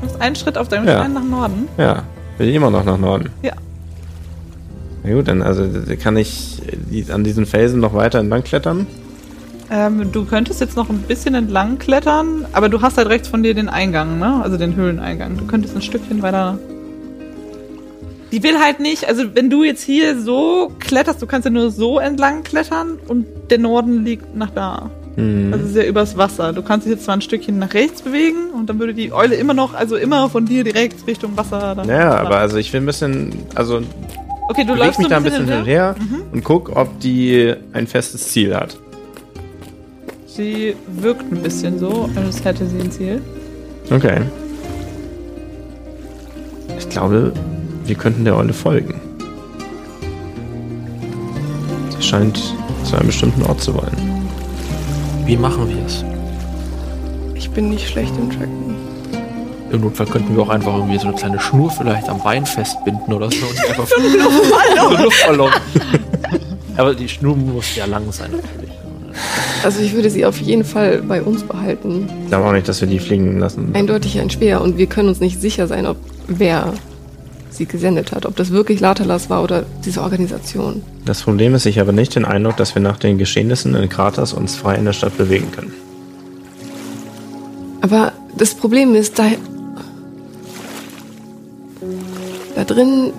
Du 0.00 0.06
machst 0.06 0.20
einen 0.20 0.36
Schritt 0.36 0.58
auf 0.58 0.68
deinem 0.68 0.86
Ja. 0.86 0.98
Stein 0.98 1.12
nach 1.14 1.24
Norden. 1.24 1.68
Ja, 1.78 2.02
will 2.38 2.54
immer 2.54 2.70
noch 2.70 2.84
nach 2.84 2.98
Norden. 2.98 3.30
Ja. 3.42 3.52
Na 5.06 5.14
gut, 5.14 5.28
dann 5.28 5.40
also 5.40 5.64
kann 6.02 6.16
ich 6.16 6.60
an 7.10 7.22
diesen 7.22 7.46
Felsen 7.46 7.80
noch 7.80 7.94
weiter 7.94 8.18
entlang 8.18 8.42
klettern. 8.42 8.86
Ähm, 9.70 10.10
du 10.12 10.24
könntest 10.24 10.60
jetzt 10.60 10.76
noch 10.76 10.88
ein 10.90 10.98
bisschen 10.98 11.34
entlang 11.34 11.78
klettern, 11.78 12.44
aber 12.52 12.68
du 12.68 12.82
hast 12.82 12.98
halt 12.98 13.08
rechts 13.08 13.28
von 13.28 13.42
dir 13.42 13.54
den 13.54 13.68
Eingang, 13.68 14.18
ne? 14.18 14.40
Also 14.42 14.56
den 14.56 14.74
Höhleneingang. 14.74 15.36
Du 15.36 15.46
könntest 15.46 15.76
ein 15.76 15.82
Stückchen 15.82 16.22
weiter. 16.22 16.58
Die 18.32 18.42
will 18.42 18.58
halt 18.58 18.80
nicht, 18.80 19.08
also 19.08 19.22
wenn 19.34 19.48
du 19.48 19.62
jetzt 19.62 19.82
hier 19.82 20.20
so 20.20 20.72
kletterst, 20.80 21.22
du 21.22 21.26
kannst 21.26 21.44
ja 21.44 21.50
nur 21.52 21.70
so 21.70 22.00
entlang 22.00 22.42
klettern 22.42 22.98
und 23.06 23.26
der 23.50 23.58
Norden 23.58 24.04
liegt 24.04 24.36
nach 24.36 24.50
da. 24.50 24.90
Hm. 25.14 25.52
Also 25.52 25.66
ist 25.66 25.76
ja 25.76 25.84
übers 25.84 26.16
Wasser. 26.16 26.52
Du 26.52 26.62
kannst 26.62 26.86
dich 26.86 26.92
jetzt 26.92 27.04
zwar 27.04 27.16
ein 27.16 27.20
Stückchen 27.20 27.60
nach 27.60 27.72
rechts 27.74 28.02
bewegen 28.02 28.50
und 28.52 28.68
dann 28.68 28.80
würde 28.80 28.94
die 28.94 29.12
Eule 29.12 29.36
immer 29.36 29.54
noch, 29.54 29.74
also 29.74 29.96
immer 29.96 30.28
von 30.28 30.46
dir 30.46 30.64
direkt 30.64 31.06
Richtung 31.06 31.36
Wasser. 31.36 31.74
Dann 31.76 31.88
ja, 31.88 32.16
aber 32.16 32.38
also 32.38 32.56
ich 32.56 32.72
will 32.72 32.80
ein 32.80 32.86
bisschen, 32.86 33.32
also 33.54 33.82
Okay, 34.48 34.64
du 34.64 34.74
läufst 34.74 34.98
mich 34.98 35.06
so 35.06 35.10
da 35.10 35.16
ein 35.16 35.22
bisschen 35.24 35.46
hin 35.48 35.58
und 35.58 35.64
her 35.66 35.94
Mhm. 35.98 36.22
und 36.32 36.44
guck, 36.44 36.74
ob 36.76 37.00
die 37.00 37.54
ein 37.72 37.86
festes 37.86 38.28
Ziel 38.28 38.54
hat. 38.54 38.76
Sie 40.26 40.76
wirkt 41.00 41.30
ein 41.32 41.42
bisschen 41.42 41.78
so, 41.78 42.08
als 42.14 42.44
hätte 42.44 42.66
sie 42.66 42.78
ein 42.80 42.90
Ziel. 42.90 43.20
Okay. 43.90 44.20
Ich 46.78 46.88
glaube, 46.88 47.32
wir 47.84 47.94
könnten 47.94 48.24
der 48.24 48.36
Eule 48.36 48.52
folgen. 48.52 49.00
Sie 51.96 52.02
scheint 52.02 52.40
zu 52.84 52.96
einem 52.96 53.06
bestimmten 53.06 53.42
Ort 53.44 53.60
zu 53.60 53.74
wollen. 53.74 53.96
Wie 55.24 55.36
machen 55.36 55.68
wir 55.68 55.84
es? 55.86 56.04
Ich 57.34 57.50
bin 57.50 57.70
nicht 57.70 57.88
schlecht 57.88 58.12
im 58.18 58.30
Tracken. 58.30 58.74
Im 59.72 59.80
Notfall 59.80 60.06
könnten 60.06 60.36
wir 60.36 60.42
auch 60.42 60.48
einfach 60.48 60.74
irgendwie 60.74 60.98
so 60.98 61.08
eine 61.08 61.16
kleine 61.16 61.40
Schnur 61.40 61.70
vielleicht 61.70 62.08
am 62.08 62.22
Bein 62.22 62.46
festbinden 62.46 63.12
oder 63.12 63.30
so. 63.30 63.46
Und 63.46 63.68
einfach 63.68 63.86
so 64.88 64.94
ein 64.94 65.02
Luftballon. 65.02 65.50
Aber 66.76 66.94
die 66.94 67.08
Schnur 67.08 67.36
muss 67.36 67.74
ja 67.74 67.86
lang 67.86 68.10
sein 68.12 68.30
natürlich. 68.32 68.70
Also 69.64 69.80
ich 69.80 69.94
würde 69.94 70.10
sie 70.10 70.26
auf 70.26 70.38
jeden 70.40 70.64
Fall 70.64 71.02
bei 71.02 71.22
uns 71.22 71.42
behalten. 71.42 72.08
Ich 72.24 72.28
glaube 72.28 72.46
auch 72.46 72.52
nicht, 72.52 72.68
dass 72.68 72.80
wir 72.80 72.88
die 72.88 72.98
fliegen 72.98 73.38
lassen. 73.38 73.74
Eindeutig 73.74 74.20
ein 74.20 74.30
Speer 74.30 74.60
und 74.60 74.76
wir 74.76 74.86
können 74.86 75.08
uns 75.08 75.20
nicht 75.20 75.40
sicher 75.40 75.66
sein, 75.66 75.86
ob 75.86 75.96
wer 76.28 76.74
sie 77.50 77.66
gesendet 77.66 78.12
hat. 78.12 78.26
Ob 78.26 78.36
das 78.36 78.50
wirklich 78.50 78.80
Latalas 78.80 79.30
war 79.30 79.42
oder 79.42 79.64
diese 79.84 80.02
Organisation. 80.02 80.82
Das 81.06 81.22
Problem 81.22 81.54
ist, 81.54 81.64
ich 81.66 81.78
habe 81.78 81.92
nicht 81.92 82.14
den 82.14 82.24
Eindruck, 82.24 82.56
dass 82.58 82.74
wir 82.74 82.82
nach 82.82 82.98
den 82.98 83.16
Geschehnissen 83.18 83.74
in 83.74 83.88
Kraters 83.88 84.32
uns 84.34 84.54
frei 84.56 84.74
in 84.74 84.84
der 84.84 84.92
Stadt 84.92 85.16
bewegen 85.16 85.50
können. 85.52 85.72
Aber 87.80 88.12
das 88.36 88.54
Problem 88.54 88.94
ist, 88.94 89.18
da. 89.18 89.24
Drin 92.66 93.12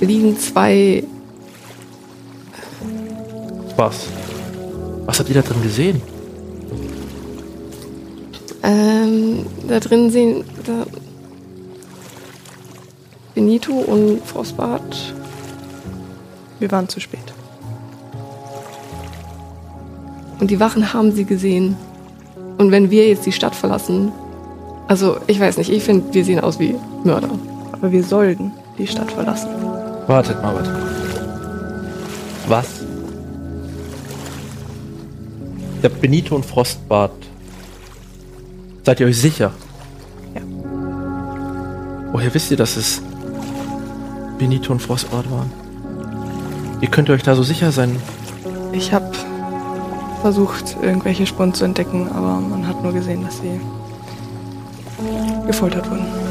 liegen 0.00 0.38
zwei. 0.38 1.04
Was? 3.76 4.06
Was 5.06 5.18
habt 5.18 5.28
ihr 5.28 5.34
da 5.34 5.42
drin 5.42 5.62
gesehen? 5.62 6.02
Ähm, 8.62 9.46
da 9.68 9.80
drin 9.80 10.10
sehen. 10.10 10.44
Da 10.64 10.86
Benito 13.34 13.72
und 13.72 14.22
Frostbart. 14.24 15.14
Wir 16.58 16.70
waren 16.70 16.88
zu 16.88 17.00
spät. 17.00 17.20
Und 20.38 20.50
die 20.50 20.60
Wachen 20.60 20.92
haben 20.92 21.12
sie 21.12 21.24
gesehen. 21.24 21.76
Und 22.58 22.70
wenn 22.70 22.90
wir 22.90 23.08
jetzt 23.08 23.26
die 23.26 23.32
Stadt 23.32 23.54
verlassen. 23.54 24.12
Also, 24.86 25.16
ich 25.26 25.40
weiß 25.40 25.56
nicht, 25.56 25.70
ich 25.70 25.82
finde, 25.82 26.12
wir 26.12 26.24
sehen 26.24 26.40
aus 26.40 26.58
wie 26.58 26.74
Mörder. 27.04 27.30
Aber 27.72 27.90
wir 27.90 28.04
sollten 28.04 28.52
die 28.78 28.86
Stadt 28.86 29.10
verlassen. 29.10 29.50
Wartet 30.06 30.42
mal, 30.42 30.54
wartet. 30.54 30.76
Was? 32.48 32.66
Der 35.82 35.88
Benito 35.88 36.34
und 36.34 36.44
Frostbart. 36.44 37.12
Seid 38.84 39.00
ihr 39.00 39.06
euch 39.06 39.20
sicher? 39.20 39.52
Ja. 40.34 40.42
Woher 42.12 42.32
wisst 42.34 42.50
ihr, 42.50 42.56
dass 42.56 42.76
es 42.76 43.02
Benito 44.38 44.72
und 44.72 44.80
Frostbart 44.80 45.30
waren? 45.30 45.50
Wie 46.80 46.88
könnt 46.88 47.08
ihr 47.08 47.14
euch 47.14 47.22
da 47.22 47.34
so 47.34 47.42
sicher 47.42 47.70
sein? 47.70 47.96
Ich 48.72 48.92
habe 48.92 49.12
versucht, 50.20 50.76
irgendwelche 50.82 51.26
Spuren 51.26 51.54
zu 51.54 51.64
entdecken, 51.64 52.08
aber 52.08 52.40
man 52.40 52.66
hat 52.66 52.82
nur 52.82 52.92
gesehen, 52.92 53.22
dass 53.24 53.38
sie 53.38 53.60
gefoltert 55.46 55.88
wurden. 55.90 56.21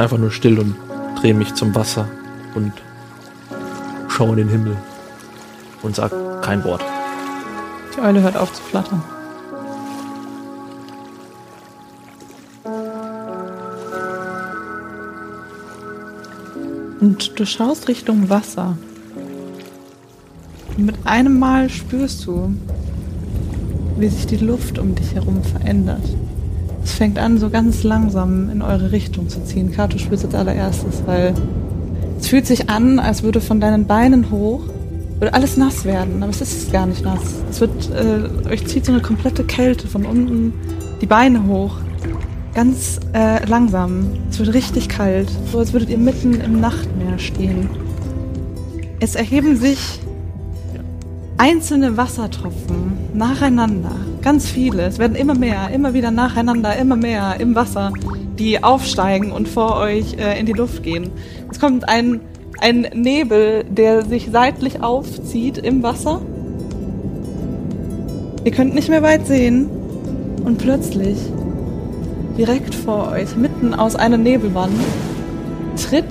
Einfach 0.00 0.18
nur 0.18 0.30
still 0.30 0.58
und 0.58 0.74
drehe 1.20 1.34
mich 1.34 1.54
zum 1.54 1.74
Wasser 1.74 2.08
und 2.54 2.72
schaue 4.08 4.30
in 4.30 4.36
den 4.36 4.48
Himmel 4.48 4.76
und 5.82 5.94
sag 5.94 6.12
kein 6.42 6.64
Wort. 6.64 6.82
Die 7.96 8.00
Eule 8.00 8.22
hört 8.22 8.36
auf 8.36 8.52
zu 8.52 8.62
flattern. 8.62 9.02
Und 17.00 17.38
du 17.38 17.46
schaust 17.46 17.88
Richtung 17.88 18.28
Wasser. 18.28 18.76
Und 20.76 20.84
mit 20.84 20.96
einem 21.04 21.38
Mal 21.38 21.70
spürst 21.70 22.26
du, 22.26 22.54
wie 23.96 24.08
sich 24.08 24.26
die 24.26 24.36
Luft 24.36 24.78
um 24.78 24.94
dich 24.94 25.14
herum 25.14 25.42
verändert. 25.42 26.04
Es 26.82 26.92
fängt 26.92 27.18
an, 27.18 27.38
so 27.38 27.50
ganz 27.50 27.82
langsam 27.82 28.50
in 28.50 28.62
eure 28.62 28.92
Richtung 28.92 29.28
zu 29.28 29.44
ziehen. 29.44 29.72
Kato 29.72 29.98
spürt 29.98 30.24
als 30.24 30.34
allererstes, 30.34 31.02
weil 31.06 31.34
es 32.18 32.28
fühlt 32.28 32.46
sich 32.46 32.70
an, 32.70 32.98
als 32.98 33.22
würde 33.22 33.40
von 33.40 33.60
deinen 33.60 33.86
Beinen 33.86 34.30
hoch 34.30 34.62
würde 35.20 35.34
alles 35.34 35.58
nass 35.58 35.84
werden, 35.84 36.22
aber 36.22 36.30
es 36.30 36.40
ist 36.40 36.72
gar 36.72 36.86
nicht 36.86 37.04
nass. 37.04 37.20
Es 37.50 37.60
wird, 37.60 37.90
äh, 37.90 38.48
euch 38.48 38.66
zieht 38.66 38.86
so 38.86 38.92
eine 38.92 39.02
komplette 39.02 39.44
Kälte 39.44 39.86
von 39.86 40.06
unten 40.06 40.54
die 41.02 41.06
Beine 41.06 41.46
hoch. 41.46 41.76
Ganz 42.54 42.98
äh, 43.12 43.44
langsam. 43.46 44.06
Es 44.30 44.38
wird 44.38 44.54
richtig 44.54 44.88
kalt, 44.88 45.28
so 45.52 45.58
als 45.58 45.72
würdet 45.74 45.90
ihr 45.90 45.98
mitten 45.98 46.40
im 46.40 46.60
Nachtmeer 46.60 47.18
stehen. 47.18 47.68
Es 48.98 49.14
erheben 49.14 49.56
sich 49.56 50.00
einzelne 51.36 51.96
Wassertropfen 51.98 52.92
nacheinander. 53.12 53.94
Ganz 54.22 54.50
viele. 54.50 54.82
Es 54.82 54.98
werden 54.98 55.16
immer 55.16 55.34
mehr, 55.34 55.70
immer 55.70 55.94
wieder 55.94 56.10
nacheinander, 56.10 56.76
immer 56.76 56.96
mehr 56.96 57.36
im 57.38 57.54
Wasser, 57.54 57.92
die 58.38 58.62
aufsteigen 58.62 59.32
und 59.32 59.48
vor 59.48 59.76
euch 59.76 60.14
äh, 60.18 60.38
in 60.38 60.44
die 60.44 60.52
Luft 60.52 60.82
gehen. 60.82 61.10
Es 61.50 61.58
kommt 61.58 61.88
ein, 61.88 62.20
ein 62.60 62.82
Nebel, 62.94 63.64
der 63.64 64.04
sich 64.04 64.28
seitlich 64.30 64.82
aufzieht 64.82 65.56
im 65.58 65.82
Wasser. 65.82 66.20
Ihr 68.44 68.52
könnt 68.52 68.74
nicht 68.74 68.90
mehr 68.90 69.02
weit 69.02 69.26
sehen. 69.26 69.68
Und 70.44 70.58
plötzlich, 70.58 71.18
direkt 72.38 72.74
vor 72.74 73.12
euch, 73.12 73.36
mitten 73.36 73.74
aus 73.74 73.96
einer 73.96 74.16
Nebelwand, 74.16 74.72
tritt 75.76 76.06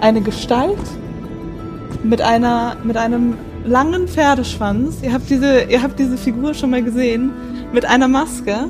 eine 0.00 0.20
Gestalt 0.20 0.78
mit 2.02 2.20
einer, 2.20 2.76
mit 2.84 2.96
einem 2.96 3.34
langen 3.64 4.08
Pferdeschwanz. 4.08 4.96
Ihr 5.02 5.12
habt 5.12 5.30
diese, 5.30 5.62
ihr 5.64 5.82
habt 5.82 5.98
diese 5.98 6.16
Figur 6.16 6.54
schon 6.54 6.70
mal 6.70 6.82
gesehen. 6.82 7.30
Mit 7.72 7.84
einer 7.84 8.08
Maske. 8.08 8.66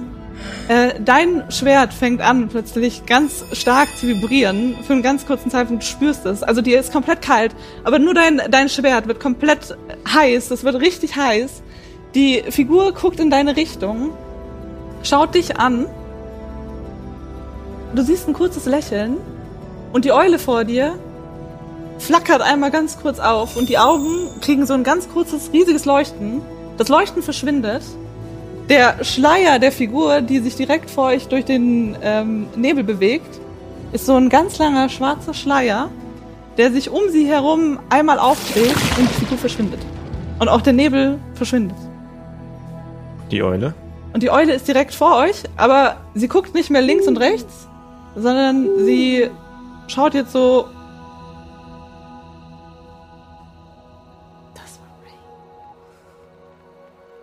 Äh, 0.68 0.94
dein 1.05 1.44
Schwert 1.50 1.92
fängt 1.92 2.20
an, 2.20 2.48
plötzlich 2.48 3.07
ganz 3.07 3.44
stark 3.52 3.88
zu 3.96 4.09
vibrieren. 4.09 4.76
Für 4.87 4.92
einen 4.92 5.02
ganz 5.02 5.26
kurzen 5.26 5.50
Zeitpunkt 5.50 5.83
du 5.83 5.87
spürst 5.87 6.26
es. 6.26 6.42
Also 6.42 6.62
dir 6.62 6.78
ist 6.78 6.92
komplett 6.92 7.22
kalt. 7.22 7.55
Aber 7.85 7.98
nur 7.98 8.14
dein, 8.14 8.40
dein 8.50 8.68
Schwert 8.68 9.09
wird 9.09 9.20
komplett 9.20 9.76
heiß. 10.12 10.50
Es 10.50 10.64
wird 10.64 10.76
richtig 10.76 11.16
heiß. 11.16 11.62
Die 12.14 12.42
Figur 12.50 12.92
guckt 12.92 13.20
in 13.20 13.31
deine 13.31 13.57
Richtung. 13.57 14.11
Schaut 15.02 15.35
dich 15.35 15.57
an. 15.59 15.87
Du 17.94 18.02
siehst 18.02 18.28
ein 18.28 18.35
kurzes 18.35 18.66
Lächeln. 18.66 19.16
Und 19.92 20.05
die 20.05 20.12
Eule 20.12 20.38
vor 20.38 20.64
dir 20.64 20.98
flackert 22.03 22.43
einmal 22.43 22.71
ganz 22.71 22.99
kurz 23.01 23.19
auf 23.19 23.57
und 23.57 23.69
die 23.69 23.79
Augen 23.79 24.29
kriegen 24.41 24.67
so 24.67 24.75
ein 24.75 24.85
ganz 24.85 25.09
kurzes, 25.09 25.51
riesiges 25.53 25.85
Leuchten. 25.85 26.43
Das 26.77 26.88
Leuchten 26.88 27.23
verschwindet. 27.23 27.83
Der 28.69 29.05
Schleier 29.05 29.59
der 29.59 29.73
Figur, 29.73 30.21
die 30.21 30.41
sich 30.41 30.57
direkt 30.57 30.91
vor 30.91 31.07
euch 31.07 31.29
durch 31.29 31.45
den 31.45 31.97
ähm, 32.03 32.47
Nebel 32.57 32.85
bewegt, 32.85 33.41
ist 33.93 34.07
so 34.07 34.15
ein 34.15 34.29
ganz 34.29 34.59
langer 34.59 34.88
schwarzer 34.88 35.35
Schleier, 35.35 35.91
der 36.57 36.73
sich 36.73 36.91
um 36.91 37.09
sie 37.11 37.27
herum 37.27 37.79
einmal 37.91 38.19
aufdreht 38.19 38.75
und 38.99 39.09
die 39.09 39.21
Figur 39.21 39.38
verschwindet. 39.38 39.81
Und 40.38 40.49
auch 40.49 40.61
der 40.61 40.73
Nebel 40.73 41.19
verschwindet. 41.35 41.77
Die 43.31 43.43
Eule? 43.43 43.75
Und 44.12 44.23
die 44.23 44.31
Eule 44.31 44.53
ist 44.55 44.67
direkt 44.69 44.95
vor 44.95 45.17
euch, 45.17 45.43
aber 45.57 45.97
sie 46.15 46.29
guckt 46.29 46.55
nicht 46.55 46.71
mehr 46.71 46.83
links 46.83 47.07
und 47.07 47.17
rechts, 47.17 47.69
sondern 48.15 48.69
sie 48.85 49.31
schaut 49.87 50.15
jetzt 50.15 50.33
so 50.33 50.67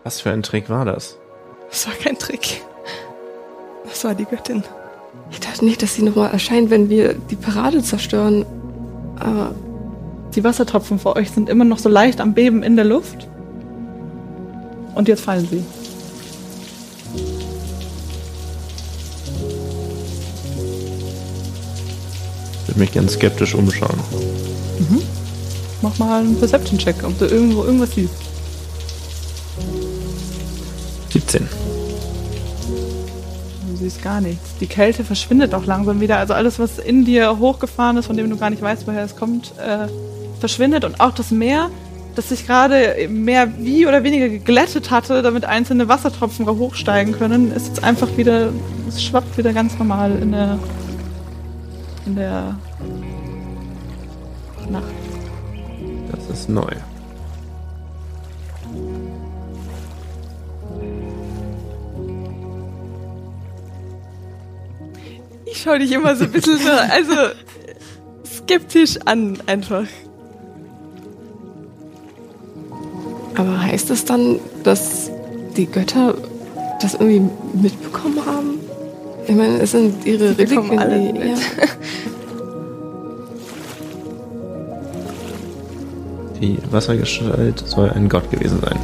Was 0.09 0.21
für 0.21 0.31
ein 0.31 0.41
Trick 0.41 0.71
war 0.71 0.85
das? 0.85 1.19
Das 1.69 1.85
war 1.85 1.93
kein 1.93 2.17
Trick. 2.17 2.63
Das 3.87 4.03
war 4.03 4.15
die 4.15 4.25
Göttin. 4.25 4.63
Ich 5.29 5.39
dachte 5.39 5.63
nicht, 5.63 5.83
dass 5.83 5.93
sie 5.93 6.01
nochmal 6.01 6.31
erscheint, 6.31 6.71
wenn 6.71 6.89
wir 6.89 7.13
die 7.13 7.35
Parade 7.35 7.83
zerstören. 7.83 8.43
Aber 9.19 9.53
Die 10.33 10.43
Wassertropfen 10.43 10.97
vor 10.97 11.15
euch 11.15 11.29
sind 11.29 11.47
immer 11.47 11.63
noch 11.63 11.77
so 11.77 11.89
leicht 11.89 12.21
am 12.21 12.33
Beben 12.33 12.63
in 12.63 12.75
der 12.75 12.85
Luft. 12.85 13.27
Und 14.95 15.07
jetzt 15.07 15.21
fallen 15.21 15.47
sie. 15.47 15.63
Ich 22.63 22.67
würde 22.67 22.79
mich 22.79 22.91
ganz 22.93 23.13
skeptisch 23.13 23.53
umschauen. 23.53 23.99
Mach 25.83 25.99
mal 25.99 26.21
einen 26.21 26.35
Perception-Check, 26.35 27.03
ob 27.03 27.19
du 27.19 27.25
irgendwo 27.25 27.63
irgendwas 27.63 27.91
siehst. 27.91 28.28
17. 31.29 31.47
Du 33.69 33.75
siehst 33.75 34.01
gar 34.01 34.19
nichts. 34.19 34.57
Die 34.59 34.67
Kälte 34.67 35.03
verschwindet 35.03 35.53
auch 35.53 35.65
langsam 35.65 36.01
wieder. 36.01 36.17
Also 36.17 36.33
alles, 36.33 36.57
was 36.57 36.79
in 36.79 37.05
dir 37.05 37.37
hochgefahren 37.37 37.97
ist, 37.97 38.07
von 38.07 38.17
dem 38.17 38.29
du 38.29 38.37
gar 38.37 38.49
nicht 38.49 38.61
weißt, 38.61 38.87
woher 38.87 39.03
es 39.03 39.15
kommt, 39.15 39.53
äh, 39.59 39.87
verschwindet. 40.39 40.85
Und 40.85 40.99
auch 40.99 41.13
das 41.13 41.31
Meer, 41.31 41.69
das 42.15 42.29
sich 42.29 42.47
gerade 42.47 43.07
mehr 43.09 43.47
wie 43.59 43.85
oder 43.85 44.03
weniger 44.03 44.27
geglättet 44.27 44.89
hatte, 44.89 45.21
damit 45.21 45.45
einzelne 45.45 45.87
Wassertropfen 45.87 46.47
hochsteigen 46.47 47.13
können, 47.13 47.51
ist 47.51 47.67
jetzt 47.67 47.83
einfach 47.83 48.17
wieder, 48.17 48.51
es 48.87 49.03
schwappt 49.03 49.37
wieder 49.37 49.53
ganz 49.53 49.77
normal 49.77 50.17
in 50.19 50.31
der, 50.31 50.57
in 52.07 52.15
der 52.15 52.55
Nacht. 54.69 54.83
Das 56.11 56.39
ist 56.39 56.49
neu. 56.49 56.73
Ich 65.59 65.63
schaue 65.65 65.79
dich 65.79 65.91
immer 65.91 66.15
so 66.15 66.23
ein 66.23 66.31
bisschen 66.31 66.57
so, 66.57 66.69
also 66.69 67.11
skeptisch 68.25 68.97
an 69.03 69.37
einfach. 69.45 69.83
Aber 73.35 73.61
heißt 73.61 73.89
das 73.89 74.05
dann, 74.05 74.39
dass 74.63 75.11
die 75.57 75.65
Götter 75.65 76.13
das 76.81 76.93
irgendwie 76.93 77.29
mitbekommen 77.61 78.25
haben? 78.25 78.51
Ich 79.27 79.35
meine, 79.35 79.57
es 79.59 79.71
sind 79.71 80.05
ihre 80.05 80.31
bekommen 80.33 80.69
Reliquien, 80.69 80.79
alles 80.79 81.07
die- 81.07 81.13
mit. 81.19 81.27
Ja. 81.27 81.35
Die 86.39 86.57
Wassergestalt 86.71 87.59
soll 87.67 87.89
ein 87.89 88.07
Gott 88.07 88.31
gewesen 88.31 88.61
sein. 88.61 88.79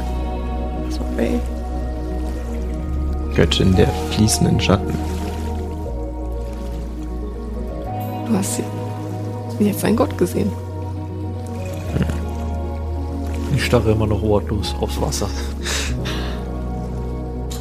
Ray. 1.16 1.40
Göttin 3.34 3.74
der 3.74 3.88
fließenden 4.10 4.60
Schatten. 4.60 4.92
Du 8.26 8.32
hast 8.32 8.56
sie 8.56 8.64
jetzt 9.60 9.84
einen 9.84 9.96
Gott 9.96 10.16
gesehen. 10.18 10.50
Ich 13.54 13.64
starre 13.64 13.92
immer 13.92 14.06
noch 14.06 14.20
wortlos 14.20 14.74
aufs 14.80 15.00
Wasser. 15.00 15.30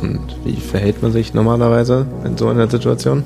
Und 0.02 0.36
wie 0.44 0.58
verhält 0.58 1.02
man 1.02 1.12
sich 1.12 1.34
normalerweise 1.34 2.06
in 2.26 2.38
so 2.38 2.48
einer 2.50 2.70
Situation? 2.70 3.24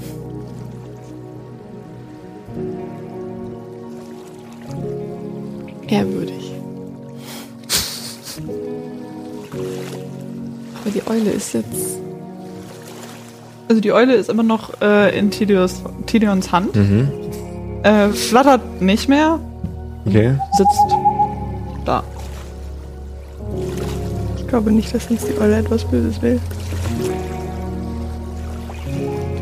Ehrwürdig. 5.88 6.54
Aber 10.82 10.92
die 10.94 11.02
Eule 11.08 11.32
ist 11.32 11.54
jetzt. 11.54 11.98
Also 13.68 13.82
die 13.82 13.92
Eule 13.92 14.14
ist 14.14 14.30
immer 14.30 14.44
noch 14.44 14.80
äh, 14.82 15.18
in 15.18 15.32
Tidios, 15.32 15.82
Tidions 16.06 16.52
Hand. 16.52 16.76
Mhm. 16.76 17.10
Äh, 17.84 18.10
flattert 18.10 18.82
nicht 18.82 19.08
mehr, 19.08 19.40
Okay. 20.06 20.34
sitzt 20.58 20.96
da. 21.86 22.04
Ich 24.38 24.48
glaube 24.48 24.72
nicht, 24.72 24.94
dass 24.94 25.08
uns 25.08 25.24
die 25.26 25.40
Eule 25.40 25.60
etwas 25.60 25.86
Böses 25.86 26.22
will. 26.22 26.40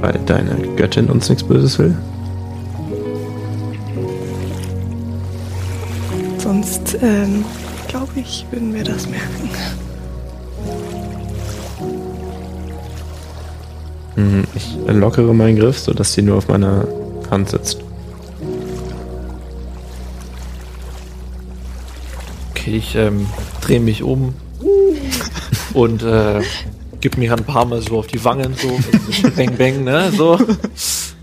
Weil 0.02 0.20
deine 0.26 0.56
Göttin 0.76 1.10
uns 1.10 1.30
nichts 1.30 1.44
Böses 1.44 1.80
will. 1.80 1.96
Sonst, 6.38 6.98
ähm, 7.02 7.44
glaube 7.88 8.12
ich, 8.18 8.46
würden 8.52 8.74
wir 8.74 8.84
das 8.84 9.08
merken. 9.08 9.50
Mhm. 14.16 14.44
Ich 14.56 14.78
lockere 14.88 15.34
meinen 15.34 15.58
Griff, 15.58 15.80
sodass 15.80 16.14
sie 16.14 16.22
nur 16.22 16.38
auf 16.38 16.48
meiner 16.48 16.88
Hand 17.30 17.50
sitzt. 17.50 17.87
Ich 22.78 22.96
ähm, 22.96 23.26
drehe 23.62 23.80
mich 23.80 24.04
um 24.04 24.34
und 25.74 26.04
äh, 26.04 26.42
gib 27.02 27.18
mir 27.18 27.34
ein 27.34 27.44
paar 27.44 27.66
Mal 27.66 27.82
so 27.82 27.98
auf 28.00 28.08
die 28.08 28.24
Wangen, 28.24 28.56
so 28.56 28.80
bang 29.36 29.56
bang, 29.58 29.84
ne, 29.84 30.12
so. 30.16 30.40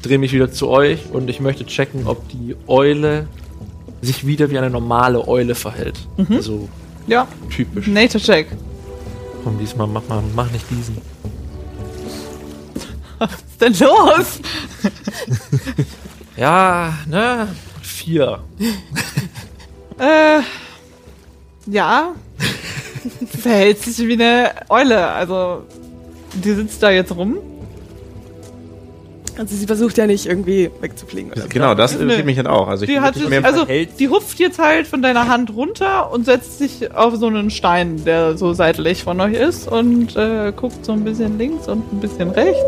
Drehe 0.03 0.19
mich 0.19 0.33
wieder 0.33 0.53
zu 0.53 0.69
euch 0.69 1.01
und 1.13 1.31
ich 1.31 1.41
möchte 1.41 1.65
checken, 1.65 2.07
ob 2.07 2.29
die 2.29 2.55
Eule 2.67 3.27
sich 4.03 4.27
wieder 4.27 4.51
wie 4.51 4.59
eine 4.59 4.69
normale 4.69 5.27
Eule 5.27 5.55
verhält. 5.55 5.99
Also 6.29 6.69
Ja, 7.07 7.27
typisch. 7.51 7.87
Nature 7.87 8.23
Check. 8.23 8.49
Komm, 9.43 9.59
diesmal 9.59 9.87
mach 9.87 10.07
mal, 10.09 10.23
mach 10.35 10.51
nicht 10.51 10.67
diesen. 10.71 10.99
Was 13.19 13.31
ist 13.31 13.61
denn 13.61 13.73
los? 13.79 14.41
Ja, 16.37 16.99
ne? 17.07 17.47
Vier. 17.81 18.41
Äh, 19.99 20.41
ja. 21.67 22.15
Verhält 23.41 23.81
sich 23.81 24.07
wie 24.07 24.15
eine 24.15 24.51
Eule. 24.69 25.09
Also, 25.09 25.63
die 26.33 26.53
sitzt 26.53 26.83
da 26.83 26.91
jetzt 26.91 27.15
rum. 27.15 27.39
Also 29.37 29.57
sie 29.57 29.67
versucht 29.67 29.99
ja 29.99 30.07
nicht 30.07 30.27
irgendwie 30.27 30.71
wegzufliegen. 30.81 31.33
Oder 31.33 31.43
so. 31.43 31.49
Genau, 31.49 31.75
das 31.75 31.95
interessiert 31.95 32.25
mich 32.25 32.37
halt 32.37 32.47
auch. 32.47 32.69
Also 32.69 32.85
ich 32.85 32.91
Die, 32.91 33.01
hat 33.01 33.17
ich 33.17 33.25
sich, 33.25 33.45
also, 33.45 33.65
die 33.65 34.09
hupft 34.09 34.39
jetzt 34.39 34.61
halt 34.61 34.87
von 34.87 35.03
deiner 35.03 35.27
Hand 35.27 35.55
runter 35.55 36.13
und 36.13 36.25
setzt 36.25 36.59
sich 36.59 36.95
auf 36.95 37.17
so 37.17 37.27
einen 37.27 37.51
Stein, 37.51 38.05
der 38.05 38.37
so 38.37 38.53
seitlich 38.53 39.03
von 39.03 39.21
euch 39.21 39.35
ist 39.35 39.67
und 39.67 40.17
äh, 40.17 40.53
guckt 40.55 40.85
so 40.85 40.93
ein 40.93 41.03
bisschen 41.03 41.37
links 41.37 41.67
und 41.67 41.93
ein 41.93 42.01
bisschen 42.01 42.31
rechts. 42.31 42.63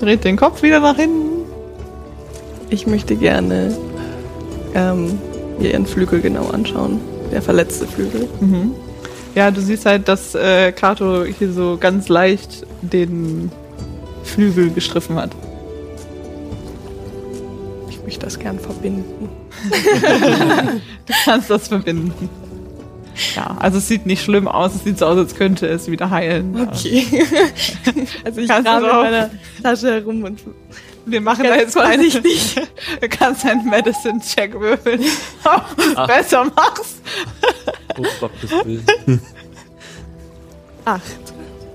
Dreht 0.00 0.24
den 0.24 0.36
Kopf 0.36 0.62
wieder 0.62 0.80
nach 0.80 0.96
hinten. 0.96 1.42
Ich 2.70 2.86
möchte 2.86 3.14
gerne 3.14 3.76
ähm, 4.74 5.18
ihr 5.60 5.72
ihren 5.72 5.84
Flügel 5.86 6.22
genau 6.22 6.48
anschauen. 6.48 6.98
Der 7.32 7.42
verletzte 7.42 7.86
Flügel. 7.86 8.28
Mhm. 8.40 8.72
Ja, 9.34 9.50
du 9.50 9.60
siehst 9.60 9.86
halt, 9.86 10.06
dass 10.06 10.34
äh, 10.34 10.72
Kato 10.72 11.24
hier 11.24 11.52
so 11.52 11.78
ganz 11.80 12.08
leicht 12.08 12.66
den 12.82 13.50
Flügel 14.22 14.70
gestriffen 14.70 15.16
hat. 15.16 15.30
Ich 17.88 18.02
möchte 18.02 18.26
das 18.26 18.38
gern 18.38 18.58
verbinden. 18.58 19.28
Du 21.04 21.12
kannst 21.24 21.50
das 21.50 21.66
verbinden. 21.66 22.28
Ja, 23.34 23.56
also 23.58 23.78
es 23.78 23.88
sieht 23.88 24.06
nicht 24.06 24.22
schlimm 24.22 24.46
aus. 24.46 24.74
Es 24.74 24.84
sieht 24.84 24.98
so 24.98 25.06
aus, 25.06 25.18
als 25.18 25.34
könnte 25.34 25.66
es 25.66 25.90
wieder 25.90 26.10
heilen. 26.10 26.68
Okay. 26.68 27.04
also 28.24 28.40
ich 28.40 28.48
grabe 28.48 28.86
in 28.86 28.96
meiner 28.96 29.30
Tasche 29.62 29.92
herum 29.92 30.22
und 30.22 30.40
Wir 31.04 31.20
machen 31.20 31.44
da 31.44 31.56
jetzt 31.56 31.74
keine. 31.74 32.04
vorsichtig. 32.04 32.56
Du 33.00 33.08
kannst 33.08 33.44
einen 33.44 33.68
Medicine-Check 33.68 34.58
würfeln, 34.58 35.00
ob 35.44 35.76
du 35.76 35.82
es 35.82 36.06
besser 36.06 36.44
machst. 36.44 36.96
Oh 37.98 38.04
Gottes 38.20 38.50
Willen. 38.64 39.20
acht. 40.84 41.02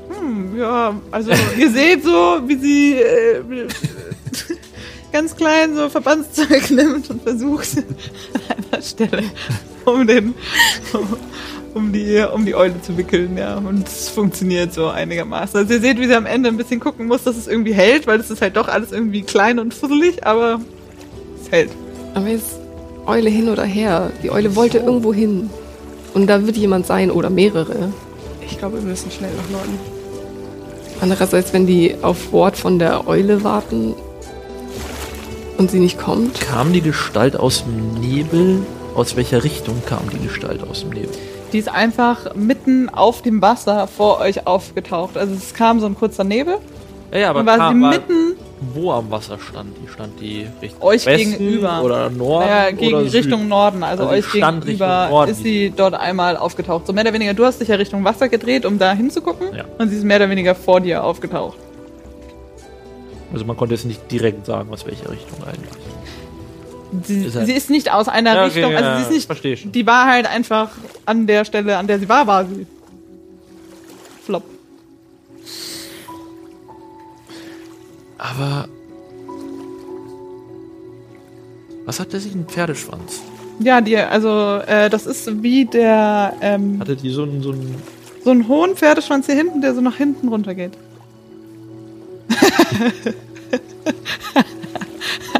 Hm, 0.10 0.58
ja, 0.58 0.96
also 1.12 1.32
ihr 1.58 1.72
seht 1.72 2.04
so, 2.04 2.42
wie 2.46 2.56
sie 2.56 2.94
äh, 2.96 3.68
ganz 5.12 5.36
klein 5.36 5.76
so 5.76 5.90
Verbandszeug 5.90 6.70
nimmt 6.72 7.10
und 7.10 7.24
versucht 7.24 7.78
an 8.50 8.66
einer 8.72 8.82
Stelle 8.82 9.24
um 9.86 10.06
den 10.06 10.34
um 10.94 11.18
die 11.94 12.24
um 12.34 12.46
die 12.46 12.56
Eule 12.56 12.82
zu 12.82 12.98
wickeln, 12.98 13.38
ja, 13.38 13.58
und 13.58 13.88
es 13.88 14.10
funktioniert 14.10 14.74
so 14.74 14.88
einigermaßen. 14.88 15.60
Also 15.60 15.74
ihr 15.74 15.82
seht, 15.82 16.00
wie 16.00 16.08
sie 16.08 16.16
am 16.16 16.26
Ende 16.26 16.50
ein 16.50 16.58
bisschen 16.58 16.80
gucken 16.80 17.08
muss, 17.08 17.24
dass 17.24 17.38
es 17.38 17.48
irgendwie 17.48 17.74
hält, 17.74 18.08
weil 18.08 18.20
es 18.20 18.30
ist 18.30 18.42
halt 18.42 18.58
doch 18.58 18.68
alles 18.68 18.92
irgendwie 18.92 19.22
klein 19.22 19.60
und 19.60 19.74
fusselig, 19.74 20.26
aber 20.26 20.60
es 21.42 21.52
hält. 21.52 21.72
Aber 22.14 22.28
jetzt 22.28 22.58
Eule 23.06 23.30
hin 23.30 23.50
oder 23.50 23.64
her. 23.64 24.12
Die 24.22 24.32
Eule 24.32 24.56
wollte 24.56 24.80
irgendwo 24.80 25.14
hin. 25.14 25.50
Und 26.14 26.28
da 26.28 26.46
wird 26.46 26.58
jemand 26.58 26.86
sein 26.86 27.10
oder 27.12 27.30
mehrere. 27.30 27.92
Ich 28.46 28.58
glaube, 28.58 28.82
wir 28.82 28.90
müssen 28.90 29.12
schnell 29.12 29.32
nach 29.36 29.50
Norden. 29.50 29.80
Andererseits, 31.00 31.54
wenn 31.54 31.68
die 31.68 31.96
auf 32.02 32.32
Wort 32.32 32.58
von 32.58 32.80
der 32.80 33.08
Eule 33.08 33.44
warten 33.44 33.94
und 35.58 35.72
sie 35.72 35.80
nicht 35.80 36.00
kommt. 36.00 36.40
Kam 36.42 36.74
die 36.74 36.82
Gestalt 36.82 37.38
aus 37.38 37.64
dem 37.64 37.94
Nebel? 38.02 38.60
Aus 38.96 39.16
welcher 39.16 39.44
Richtung 39.44 39.84
kam 39.86 40.10
die 40.12 40.26
Gestalt 40.26 40.68
aus 40.68 40.82
dem 40.82 40.90
Nebel? 40.90 41.12
Die 41.54 41.60
ist 41.60 41.70
einfach 41.70 42.36
mitten 42.36 42.90
auf 42.90 43.22
dem 43.22 43.42
Wasser 43.42 43.88
vor 43.88 44.20
euch 44.20 44.46
aufgetaucht. 44.48 45.18
Also 45.18 45.34
es 45.34 45.54
kam 45.54 45.80
so 45.80 45.86
ein 45.86 45.96
kurzer 45.96 46.24
Nebel 46.24 46.58
Ja, 47.12 47.20
ja, 47.20 47.30
aber 47.30 47.40
und 47.42 47.46
war 47.46 47.54
sie 47.56 47.60
kam, 47.60 47.90
mitten 47.90 48.36
wo 48.74 48.92
am 48.92 49.12
Wasser 49.12 49.38
stand 49.40 49.76
die? 49.78 49.88
Stand 49.88 50.20
die 50.20 50.48
Richtung 50.62 50.82
Euch 50.82 51.06
Westen 51.06 51.32
gegenüber. 51.38 51.82
oder 51.84 52.10
Norden 52.10 52.48
Naja, 52.48 52.72
gegen 52.72 52.96
oder 52.96 53.04
Richtung 53.04 53.22
Süden? 53.22 53.48
Norden, 53.48 53.84
also, 53.84 54.04
Also 54.04 54.16
euch 54.16 54.32
gegenüber 54.32 55.28
ist 55.30 55.44
sie 55.44 55.72
dort 55.76 55.94
einmal 55.94 56.38
aufgetaucht. 56.38 56.88
So 56.88 56.94
mehr 56.94 57.04
oder 57.04 57.14
weniger, 57.14 57.34
du 57.36 57.46
hast 57.46 57.62
dich 57.62 57.68
ja 57.68 57.76
Richtung 57.76 58.04
Wasser 58.04 58.30
gedreht, 58.30 58.66
um 58.66 58.80
da 58.80 58.94
hinzugucken. 58.94 59.56
Ja. 59.56 59.66
Und 59.78 59.90
sie 59.90 59.98
ist 59.98 60.04
mehr 60.04 60.18
oder 60.18 60.30
weniger 60.30 60.56
vor 60.56 60.82
dir 60.82 61.04
aufgetaucht. 61.04 61.58
Also 63.32 63.46
man 63.46 63.56
konnte 63.58 63.76
jetzt 63.76 63.86
nicht 63.86 64.12
direkt 64.12 64.46
sagen, 64.46 64.72
aus 64.74 64.86
welcher 64.88 65.12
Richtung 65.12 65.38
eigentlich. 65.44 65.87
Sie 67.04 67.26
Ist 67.26 67.36
halt- 67.36 67.46
sie 67.48 67.54
ist 67.54 67.70
nicht 67.70 67.92
aus 67.92 68.08
einer 68.08 68.34
Ja, 68.36 68.46
okay, 68.46 68.54
Richtung, 68.62 68.76
also 68.76 68.90
ja, 68.90 68.98
sie 68.98 69.04
ist 69.04 69.12
nicht. 69.12 69.26
versteh 69.28 69.56
schon. 69.58 69.72
Die 69.72 69.86
war 69.86 70.06
halt 70.08 70.26
einfach 70.28 70.72
an 71.06 71.28
der 71.28 71.44
Stelle, 71.46 71.78
an 71.78 71.88
der 71.88 72.00
sie 72.00 72.08
war, 72.10 72.26
war 72.28 72.46
sie. 72.46 72.66
Flop. 74.26 74.44
Aber 78.18 78.68
was 81.86 82.00
hat 82.00 82.14
der 82.14 82.20
sich 82.20 82.34
ein 82.34 82.46
Pferdeschwanz? 82.48 83.22
Ja, 83.60 83.82
die, 83.82 83.98
also, 83.98 84.58
äh, 84.68 84.90
das 84.90 85.06
ist 85.08 85.42
wie 85.44 85.66
der, 85.66 86.34
ähm, 86.42 86.80
Hatte 86.80 86.96
die 86.96 87.10
so 87.10 87.24
einen, 87.24 87.42
so 87.42 87.52
einen 87.52 87.76
so 88.24 88.32
einen 88.32 88.48
hohen 88.48 88.76
Pferdeschwanz 88.76 89.26
hier 89.26 89.36
hinten, 89.36 89.62
der 89.62 89.74
so 89.74 89.82
nach 89.82 89.96
hinten 89.96 90.28
runtergeht. 90.28 90.74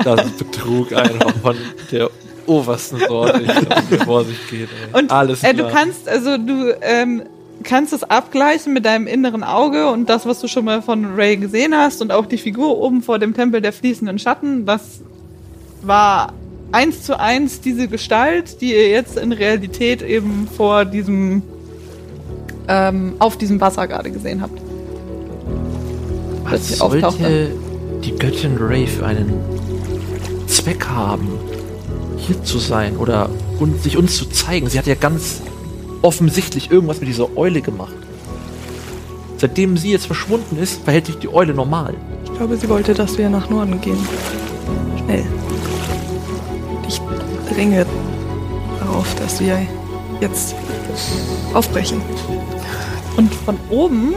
Das 0.04 0.26
ist 0.26 0.47
Betrug 0.68 0.94
einfach 0.94 1.34
von 1.42 1.56
der 1.92 2.10
obersten 2.46 3.00
Sorte, 3.00 3.42
ich 3.42 3.48
glaub, 3.48 3.90
bevor 3.90 4.26
sich 4.26 4.38
geht. 4.50 4.70
Ey. 4.94 5.00
Und 5.00 5.12
Alles 5.12 5.44
äh, 5.44 5.54
klar. 5.54 5.68
du 5.70 5.74
kannst, 5.74 6.10
also 6.10 6.38
du 6.38 6.76
ähm, 6.82 7.24
kannst 7.64 7.94
es 7.94 8.04
abgleichen 8.04 8.74
mit 8.74 8.86
deinem 8.86 9.08
inneren 9.08 9.44
Auge 9.44 9.90
und 9.90 10.10
das, 10.10 10.26
was 10.26 10.40
du 10.40 10.48
schon 10.48 10.66
mal 10.66 10.82
von 10.82 11.16
Ray 11.16 11.38
gesehen 11.38 11.76
hast 11.76 12.02
und 12.02 12.12
auch 12.12 12.26
die 12.26 12.38
Figur 12.38 12.78
oben 12.78 13.02
vor 13.02 13.20
dem 13.20 13.34
Tempel 13.34 13.62
der 13.62 13.74
fließenden 13.74 14.20
Schatten, 14.20 14.66
das 14.66 15.02
war 15.82 16.34
eins 16.72 17.04
zu 17.04 17.20
eins 17.20 17.62
diese 17.62 17.88
Gestalt, 17.88 18.62
die 18.62 18.74
ihr 18.74 18.90
jetzt 18.90 19.18
in 19.18 19.32
Realität 19.32 20.02
eben 20.02 20.48
vor 20.56 20.86
diesem 20.86 21.44
ähm, 22.68 23.16
auf 23.20 23.38
diesem 23.38 23.62
Wasser 23.62 23.88
gerade 23.88 24.12
gesehen 24.12 24.42
habt. 24.42 24.60
Was 26.44 26.78
sollte 26.78 27.52
die 28.04 28.12
Göttin 28.18 28.58
Ray 28.58 28.86
für 28.86 29.06
einen 29.06 29.57
Zweck 30.68 30.86
haben, 30.90 31.30
hier 32.18 32.44
zu 32.44 32.60
sein 32.60 32.98
oder 32.98 33.30
und 33.58 33.82
sich 33.82 33.96
uns 33.96 34.18
zu 34.18 34.26
zeigen. 34.26 34.70
Sie 34.70 34.78
hat 34.78 34.86
ja 34.86 34.96
ganz 34.96 35.42
offensichtlich 36.02 36.70
irgendwas 36.72 37.00
mit 37.00 37.08
dieser 37.08 37.38
Eule 37.38 37.62
gemacht. 37.62 37.96
Seitdem 39.38 39.78
sie 39.78 39.92
jetzt 39.92 40.08
verschwunden 40.08 40.58
ist, 40.58 40.84
verhält 40.84 41.06
sich 41.06 41.20
die 41.20 41.34
Eule 41.34 41.54
normal. 41.54 41.94
Ich 42.26 42.34
glaube, 42.34 42.58
sie 42.58 42.68
wollte, 42.68 42.94
dass 42.94 43.18
wir 43.18 43.30
nach 43.30 43.50
Norden 43.50 43.80
gehen. 43.80 43.98
Schnell. 45.06 45.24
Ich 46.86 47.00
dringe 47.50 47.86
darauf, 48.82 49.16
dass 49.16 49.40
wir 49.40 49.66
jetzt 50.20 50.54
aufbrechen. 51.54 52.02
Und 53.16 53.34
von 53.34 53.58
oben 53.70 54.16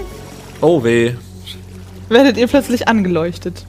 Oh 0.61 0.83
weh. 0.83 1.13
werdet 2.09 2.37
ihr 2.37 2.49
plötzlich 2.49 2.89
angeleuchtet. 2.89 3.65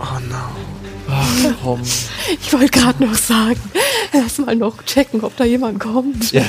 Oh 0.00 0.18
no. 0.28 0.75
Komm. 1.62 1.82
Ich 2.40 2.52
wollte 2.52 2.68
gerade 2.68 3.04
noch 3.04 3.14
sagen, 3.14 3.60
lass 4.12 4.38
mal 4.38 4.56
noch 4.56 4.82
checken, 4.84 5.22
ob 5.22 5.36
da 5.36 5.44
jemand 5.44 5.80
kommt. 5.80 6.32
Ja. 6.32 6.42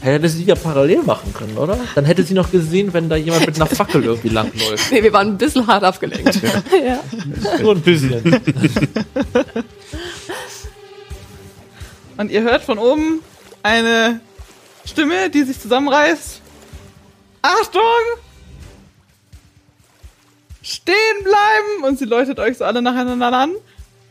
Hätte 0.00 0.28
sie 0.30 0.44
ja 0.44 0.54
parallel 0.54 1.02
machen 1.02 1.34
können, 1.34 1.58
oder? 1.58 1.78
Dann 1.94 2.06
hätte 2.06 2.22
sie 2.22 2.32
noch 2.32 2.50
gesehen, 2.50 2.92
wenn 2.94 3.08
da 3.10 3.16
jemand 3.16 3.46
mit 3.46 3.56
einer 3.56 3.66
Fackel 3.66 4.02
irgendwie 4.04 4.30
langläuft. 4.30 4.90
Nee, 4.90 5.02
wir 5.02 5.12
waren 5.12 5.28
ein 5.28 5.38
bisschen 5.38 5.66
hart 5.66 5.84
abgelenkt. 5.84 6.40
ja. 6.72 7.00
Nur 7.60 7.74
ein 7.74 7.82
bisschen. 7.82 8.40
Und 12.16 12.30
ihr 12.30 12.42
hört 12.42 12.62
von 12.62 12.78
oben 12.78 13.20
eine 13.62 14.20
Stimme, 14.86 15.28
die 15.30 15.42
sich 15.42 15.60
zusammenreißt. 15.60 16.40
Achtung! 17.42 17.80
Stehen 20.62 21.24
bleiben! 21.24 21.84
Und 21.84 21.98
sie 21.98 22.04
läutet 22.04 22.38
euch 22.38 22.58
so 22.58 22.64
alle 22.64 22.82
nacheinander 22.82 23.32
an. 23.32 23.52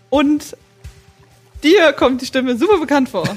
Und 0.10 0.56
dir 1.64 1.94
kommt 1.94 2.22
die 2.22 2.26
Stimme 2.26 2.58
super 2.58 2.80
bekannt 2.80 3.10
vor. 3.10 3.24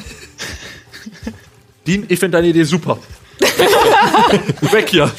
Dean, 1.87 2.07
ich 2.09 2.19
finde 2.19 2.39
deine 2.39 2.49
Idee 2.49 2.65
super. 2.65 2.99
Weg 4.73 4.89
hier. 4.91 5.11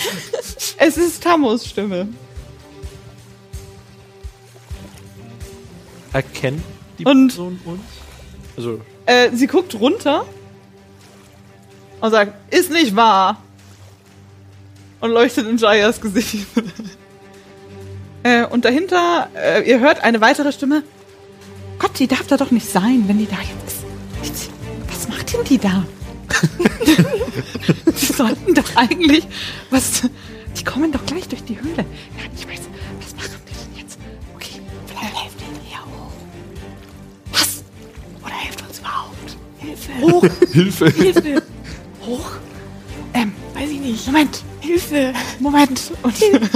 Es 0.78 0.98
ist 0.98 1.24
Tammos 1.24 1.66
Stimme. 1.68 2.08
Erkennt 6.14 6.62
die 7.00 7.06
Und- 7.06 7.30
Person 7.30 7.60
uns? 7.66 7.82
Also, 8.56 8.82
Äh, 9.06 9.32
sie 9.36 9.48
guckt 9.48 9.76
runter 9.76 10.26
und 12.00 12.12
sagt, 12.12 12.54
ist 12.54 12.72
nicht 12.72 12.96
wahr. 12.96 13.42
Und 15.02 15.12
leuchtet 15.12 15.46
in 15.48 15.58
Jayas 15.58 16.00
Gesicht. 16.00 16.46
äh, 18.24 18.46
und 18.46 18.64
dahinter, 18.64 19.28
äh, 19.36 19.70
ihr 19.70 19.82
hört 19.82 20.02
eine 20.02 20.22
weitere 20.22 20.54
Stimme. 20.54 20.84
Gott, 21.80 22.00
die 22.00 22.08
darf 22.08 22.28
da 22.28 22.38
doch 22.38 22.52
nicht 22.52 22.70
sein, 22.70 23.04
wenn 23.08 23.18
die 23.18 23.28
da 23.28 23.38
jetzt 23.38 23.84
ist. 24.22 24.50
Was 24.88 25.08
macht 25.08 25.34
denn 25.34 25.44
die 25.44 25.58
da? 25.58 25.86
die 26.86 28.14
sollten 28.14 28.54
doch 28.54 28.76
eigentlich, 28.76 29.26
was, 29.70 30.04
die 30.58 30.64
kommen 30.64 30.92
doch 30.92 31.06
gleich 31.06 31.28
durch 31.28 31.44
die 31.44 31.60
Höhle. 31.60 31.78
Ja, 31.78 32.24
ich 32.36 32.48
weiß, 32.48 32.62
was 33.02 33.16
machen 33.16 33.42
die 33.48 33.54
denn 33.54 33.84
jetzt? 33.84 33.98
Okay, 34.36 34.62
vielleicht 34.88 35.16
helfen 35.16 35.38
die 35.40 35.70
hier 35.70 35.80
hoch. 35.80 36.12
Was? 37.32 37.64
Oder 38.24 38.36
hilft 38.36 38.62
uns 38.68 38.80
überhaupt? 38.80 39.38
Hilfe. 39.60 39.92
Hoch. 40.02 40.28
Hilfe. 40.54 40.90
Hilfe. 40.90 41.44
Hoch. 42.06 42.32
Ähm, 43.14 43.34
weiß 43.54 43.70
ich 43.70 43.80
nicht. 43.80 44.06
Moment. 44.08 44.44
Hilfe. 44.60 45.14
Moment. 45.40 45.92
Und 46.02 46.16
Hilfe. 46.16 46.50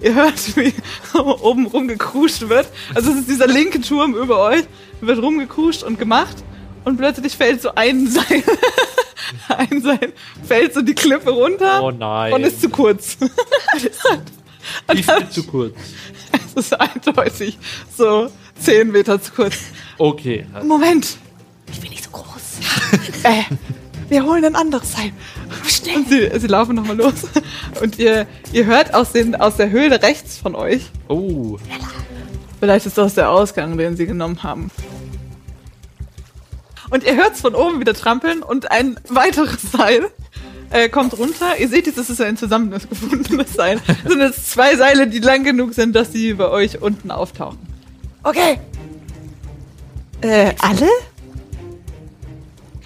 Ihr 0.00 0.14
hört, 0.14 0.56
wie 0.56 0.72
oben 1.18 1.66
rumgekruscht 1.66 2.48
wird. 2.48 2.68
Also 2.94 3.10
es 3.12 3.18
ist 3.20 3.28
dieser 3.28 3.46
linke 3.46 3.80
Turm 3.80 4.14
über 4.14 4.38
euch, 4.40 4.64
wird 5.00 5.20
rumgekruscht 5.22 5.82
und 5.82 5.98
gemacht. 5.98 6.36
Und 6.84 6.96
plötzlich 6.96 7.36
fällt 7.36 7.60
so 7.60 7.74
ein 7.74 8.06
Seil, 8.08 8.42
ein 9.48 9.82
Seil, 9.82 10.12
fällt 10.46 10.72
so 10.74 10.80
die 10.80 10.94
Klippe 10.94 11.30
runter 11.30 11.82
Oh 11.82 11.90
nein. 11.90 12.32
und 12.32 12.42
ist 12.42 12.60
zu 12.62 12.68
kurz. 12.70 13.16
Die 14.94 15.02
viel 15.02 15.28
zu 15.30 15.42
kurz. 15.44 15.74
Es 16.54 16.66
ist 16.66 16.80
eindeutig 16.80 17.58
so 17.96 18.30
zehn 18.58 18.92
Meter 18.92 19.20
zu 19.20 19.32
kurz. 19.32 19.56
Okay. 19.98 20.46
Moment. 20.64 21.16
Ich 21.72 21.80
bin 21.80 21.90
nicht 21.90 22.04
so 22.04 22.10
groß. 22.10 22.60
äh, 23.24 23.42
wir 24.08 24.24
holen 24.24 24.44
ein 24.44 24.54
anderes 24.56 24.92
Seil. 24.92 25.12
Schnell. 25.66 25.96
Und 25.96 26.08
sie, 26.08 26.30
sie 26.38 26.46
laufen 26.46 26.76
nochmal 26.76 26.96
los. 26.96 27.26
Und 27.80 27.98
ihr, 27.98 28.26
ihr 28.52 28.66
hört 28.66 28.94
aus, 28.94 29.12
den, 29.12 29.34
aus 29.34 29.56
der 29.56 29.70
Höhle 29.70 30.02
rechts 30.02 30.38
von 30.38 30.54
euch. 30.54 30.90
Oh. 31.08 31.58
Vielleicht 32.60 32.86
ist 32.86 32.98
das 32.98 33.14
der 33.14 33.30
Ausgang, 33.30 33.78
den 33.78 33.96
sie 33.96 34.06
genommen 34.06 34.42
haben. 34.42 34.70
Und 36.90 37.04
ihr 37.04 37.16
hört 37.16 37.34
es 37.34 37.40
von 37.40 37.54
oben 37.54 37.80
wieder 37.80 37.94
trampeln 37.94 38.42
und 38.42 38.70
ein 38.70 38.98
weiteres 39.08 39.62
Seil 39.72 40.10
äh, 40.70 40.88
kommt 40.88 41.16
runter. 41.18 41.56
Ihr 41.58 41.68
seht, 41.68 41.86
es 41.86 41.96
ist 41.96 42.20
ein 42.20 42.36
zusammengefundenes 42.36 43.54
Seil. 43.54 43.80
Es 44.04 44.10
sind 44.10 44.20
jetzt 44.20 44.50
zwei 44.50 44.76
Seile, 44.76 45.06
die 45.06 45.20
lang 45.20 45.44
genug 45.44 45.74
sind, 45.74 45.94
dass 45.94 46.12
sie 46.12 46.34
bei 46.34 46.48
euch 46.48 46.82
unten 46.82 47.10
auftauchen. 47.10 47.58
Okay. 48.22 48.58
Äh, 50.20 50.52
alle? 50.58 50.88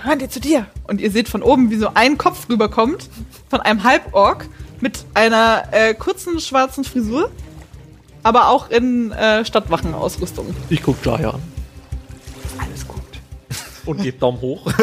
Hören 0.00 0.18
die 0.18 0.28
zu 0.28 0.40
dir. 0.40 0.66
Und 0.86 1.00
ihr 1.00 1.10
seht 1.10 1.28
von 1.28 1.42
oben, 1.42 1.70
wie 1.70 1.76
so 1.76 1.90
ein 1.94 2.18
Kopf 2.18 2.48
rüberkommt 2.48 3.08
von 3.48 3.60
einem 3.60 3.84
Halborg 3.84 4.46
mit 4.80 5.04
einer 5.14 5.64
äh, 5.72 5.94
kurzen 5.94 6.40
schwarzen 6.40 6.84
Frisur, 6.84 7.30
aber 8.22 8.48
auch 8.48 8.70
in 8.70 9.12
äh, 9.12 9.44
Stadtwachenausrüstung. 9.44 10.54
Ich 10.68 10.82
guck 10.82 11.04
Jaya 11.04 11.30
an. 11.30 11.42
Alles 12.58 12.86
gut. 12.86 13.00
Und 13.86 14.02
gebe 14.02 14.18
Daumen 14.18 14.40
hoch. 14.40 14.66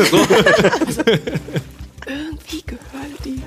Irgendwie 2.07 2.63
gehören 2.65 3.15
die. 3.23 3.41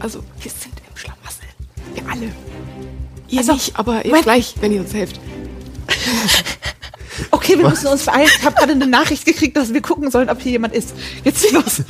Also, 0.00 0.22
wir 0.40 0.50
sind 0.50 0.74
im 0.90 0.96
Schlamassel. 0.96 1.46
Wir 1.94 2.04
alle. 2.10 2.32
Ihr 3.28 3.38
Also, 3.38 3.52
nicht, 3.54 3.76
aber 3.78 4.04
ihr 4.04 4.20
gleich, 4.22 4.54
wenn 4.60 4.72
ihr 4.72 4.80
uns 4.80 4.92
helft. 4.92 5.20
Okay, 7.42 7.58
wir 7.58 7.68
müssen 7.68 7.88
uns 7.88 8.04
beeilen. 8.06 8.28
Ich 8.38 8.44
habe 8.44 8.54
gerade 8.54 8.70
eine 8.70 8.86
Nachricht 8.86 9.26
gekriegt, 9.26 9.56
dass 9.56 9.74
wir 9.74 9.82
gucken 9.82 10.12
sollen, 10.12 10.30
ob 10.30 10.40
hier 10.40 10.52
jemand 10.52 10.74
ist. 10.74 10.94
Jetzt 11.24 11.50
los. 11.50 11.82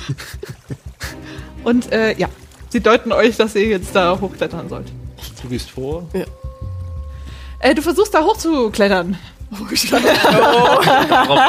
Und 1.65 1.93
äh, 1.93 2.17
ja, 2.17 2.29
sie 2.71 2.81
deuten 2.81 3.13
euch, 3.13 3.37
dass 3.37 3.55
ihr 3.55 3.67
jetzt 3.67 3.95
da 3.95 4.19
hochklettern 4.19 4.71
sollt. 4.71 4.87
Du 5.43 5.49
gehst 5.49 5.71
vor. 5.71 6.09
Äh, 7.59 7.75
du 7.75 7.83
versuchst 7.83 8.15
da 8.15 8.25
hochzuklettern. 8.25 9.19
Darauf 9.51 9.67
hab 9.67 9.73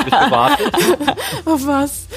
ich 0.06 0.12
gewartet. 0.12 0.74
Auf 1.46 1.66
was? 1.66 2.08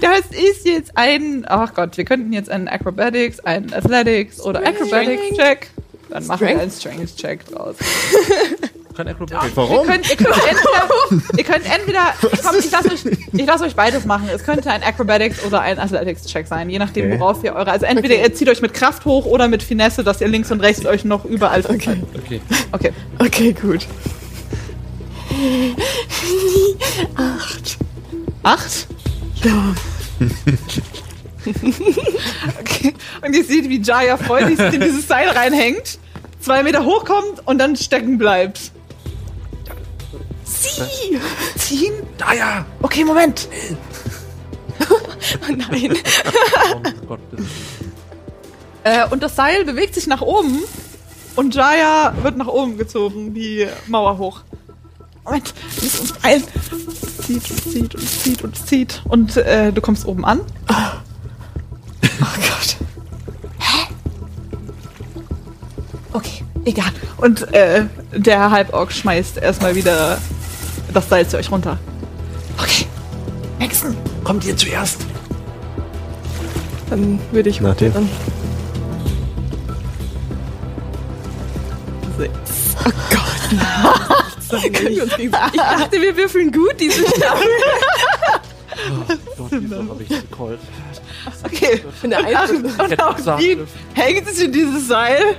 Das 0.00 0.20
ist 0.30 0.64
jetzt 0.64 0.92
ein, 0.94 1.44
ach 1.46 1.74
Gott, 1.74 1.98
wir 1.98 2.06
könnten 2.06 2.32
jetzt 2.32 2.48
einen 2.48 2.68
Acrobatics, 2.68 3.40
einen 3.40 3.74
Athletics 3.74 4.40
oder 4.40 4.66
Acrobatics-Check. 4.66 5.72
Dann 6.08 6.26
machen 6.26 6.46
wir 6.46 6.58
einen 6.58 6.70
Strength-Check 6.70 7.44
draus. 7.48 7.76
Kein 8.98 9.06
Acrobatic. 9.06 9.50
Ihr 9.50 9.56
Warum? 9.56 9.86
könnt, 9.86 10.10
ihr 10.10 10.16
könnt 10.16 10.34
entweder, 10.50 11.36
ihr 11.36 11.44
könnt 11.44 11.72
entweder 11.72 12.00
komm, 12.42 12.56
ich 12.58 12.68
lasse 12.68 12.88
euch, 12.90 13.04
ich 13.32 13.46
lass 13.46 13.62
euch 13.62 13.76
beides 13.76 14.04
machen. 14.06 14.28
Es 14.34 14.42
könnte 14.42 14.68
ein 14.72 14.82
Acrobatics 14.82 15.44
oder 15.44 15.60
ein 15.60 15.78
Athletics-Check 15.78 16.48
sein, 16.48 16.68
je 16.68 16.80
nachdem, 16.80 17.06
Okay. 17.06 17.20
worauf 17.20 17.44
ihr 17.44 17.54
eure. 17.54 17.70
Also 17.70 17.86
entweder 17.86 18.16
ihr 18.16 18.34
zieht 18.34 18.48
euch 18.48 18.60
mit 18.60 18.74
Kraft 18.74 19.04
hoch 19.04 19.24
oder 19.24 19.46
mit 19.46 19.62
Finesse, 19.62 20.02
dass 20.02 20.20
ihr 20.20 20.26
links 20.26 20.50
und 20.50 20.60
rechts 20.62 20.84
euch 20.84 21.04
noch 21.04 21.24
überall 21.24 21.60
Okay. 21.64 22.02
Okay. 22.16 22.40
Okay. 22.72 22.92
Okay, 23.20 23.52
gut. 23.52 23.86
Acht? 28.42 28.88
Ja. 29.44 29.74
Okay. 32.60 32.92
Und 33.24 33.34
ihr 33.34 33.44
seht, 33.44 33.68
wie 33.70 33.80
Jaya 33.80 34.16
freudig 34.18 34.58
sich 34.58 34.74
in 34.74 34.80
dieses 34.80 35.06
Seil 35.08 35.28
reinhängt, 35.30 35.98
zwei 36.40 36.62
Meter 36.62 36.84
hochkommt 36.84 37.46
und 37.46 37.58
dann 37.58 37.74
stecken 37.76 38.18
bleibt. 38.18 38.72
Sie! 40.86 41.20
Ziehen? 41.58 41.94
Jaya! 42.18 42.64
Okay, 42.82 43.04
Moment. 43.04 43.48
Oh 45.48 45.52
nein. 45.52 45.96
Oh. 47.08 47.16
Äh, 48.84 49.06
und 49.10 49.22
das 49.22 49.34
Seil 49.36 49.64
bewegt 49.64 49.94
sich 49.94 50.06
nach 50.06 50.20
oben 50.20 50.62
und 51.36 51.54
Jaya 51.54 52.14
wird 52.22 52.36
nach 52.36 52.46
oben 52.46 52.78
gezogen, 52.78 53.34
die 53.34 53.66
Mauer 53.86 54.18
hoch. 54.18 54.40
Moment, 55.24 55.52
wir 55.74 55.82
müssen 55.82 56.00
uns 56.00 56.12
beeilen. 56.12 56.44
Zieht 57.22 57.50
und 57.50 57.70
zieht 57.70 57.94
und 57.94 58.08
zieht 58.08 58.44
und 58.44 58.66
zieht. 58.66 59.02
Und 59.04 59.36
äh, 59.36 59.72
du 59.72 59.80
kommst 59.80 60.06
oben 60.06 60.24
an. 60.24 60.40
Oh 62.20 62.24
Gott. 62.34 62.76
Okay, 66.12 66.42
egal. 66.64 66.90
Und 67.18 67.52
äh, 67.54 67.84
der 68.12 68.50
Halborg 68.50 68.90
schmeißt 68.90 69.36
erstmal 69.36 69.76
wieder 69.76 70.18
das 70.92 71.08
Seil 71.08 71.26
zu 71.26 71.36
euch 71.36 71.50
runter. 71.50 71.78
Okay, 72.58 72.86
Maxen. 73.58 73.96
Kommt 74.24 74.44
ihr 74.44 74.56
zuerst? 74.56 74.98
Dann 76.90 77.20
würde 77.32 77.50
ich 77.50 77.60
Nach 77.60 77.74
dem. 77.76 77.92
dann 77.92 78.08
Sechs. 82.16 82.76
Oh 82.84 82.90
Gott. 83.10 84.18
ich 84.62 85.30
dachte, 85.56 86.00
wir 86.00 86.16
würfeln 86.16 86.50
gut 86.50 86.74
diese 86.80 87.06
Staffel. 87.06 87.48
Gott, 89.36 89.50
wieso 89.50 89.76
habe 89.76 90.02
ich 90.02 90.08
gecallt? 90.08 90.60
Okay. 91.44 91.82
In 92.02 92.10
der 92.10 92.24
Einzelnen. 92.24 92.64
und 92.64 93.16
gesagt, 93.16 93.42
wie 93.42 93.58
hängt 93.94 94.28
sich 94.28 94.44
in 94.46 94.52
dieses 94.52 94.88
Seil? 94.88 95.36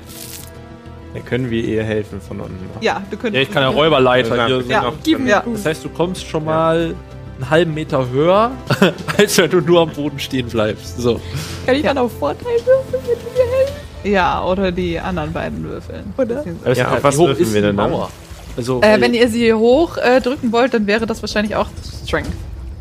Dann 1.13 1.25
können 1.25 1.49
wir 1.49 1.63
ihr 1.63 1.83
helfen 1.83 2.21
von 2.21 2.39
unten. 2.39 2.57
Ja, 2.81 3.01
du 3.09 3.17
könntest. 3.17 3.35
Ja, 3.35 3.41
ich 3.41 3.51
kann 3.51 3.63
ja 3.63 3.69
Räuberleiter 3.77 4.35
Ja, 4.35 4.45
hier. 4.47 4.63
Ja, 4.67 4.83
noch- 4.83 5.25
ja. 5.27 5.43
Das 5.53 5.65
heißt, 5.65 5.83
du 5.85 5.89
kommst 5.89 6.27
schon 6.27 6.45
mal 6.45 6.93
einen 7.37 7.49
halben 7.49 7.73
Meter 7.73 8.09
höher, 8.09 8.51
als 9.17 9.37
wenn 9.37 9.49
du 9.49 9.61
nur 9.61 9.81
am 9.81 9.89
Boden 9.89 10.19
stehen 10.19 10.47
bleibst. 10.47 10.97
So. 10.99 11.19
Kann 11.65 11.75
ich 11.75 11.83
dann 11.83 11.97
auf 11.97 12.11
Vorteil 12.19 12.45
würfeln, 12.65 12.85
wenn 12.91 13.01
du 13.01 13.39
mir 13.39 13.57
helfen? 13.57 13.73
Ja, 14.03 14.43
oder 14.45 14.71
die 14.71 14.99
anderen 14.99 15.33
beiden 15.33 15.63
würfeln. 15.63 16.13
Oder? 16.17 16.43
Es 16.63 16.77
Ja, 16.77 16.85
ist 16.85 16.97
auf 16.97 17.03
was 17.03 17.17
würfeln 17.17 17.53
wir 17.53 17.61
denn 17.61 17.77
dann? 17.77 17.91
Mauer? 17.91 18.09
Also, 18.55 18.81
Äh, 18.81 18.99
wenn 19.01 19.13
ihr 19.13 19.29
sie 19.29 19.53
hoch 19.53 19.97
äh, 19.97 20.21
drücken 20.21 20.51
wollt, 20.51 20.73
dann 20.73 20.85
wäre 20.85 21.05
das 21.05 21.21
wahrscheinlich 21.23 21.55
auch 21.55 21.67
Strength. 22.05 22.29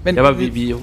Wenn 0.04 0.16
ja, 0.16 0.22
aber 0.22 0.38
wie, 0.38 0.54
wie, 0.54 0.74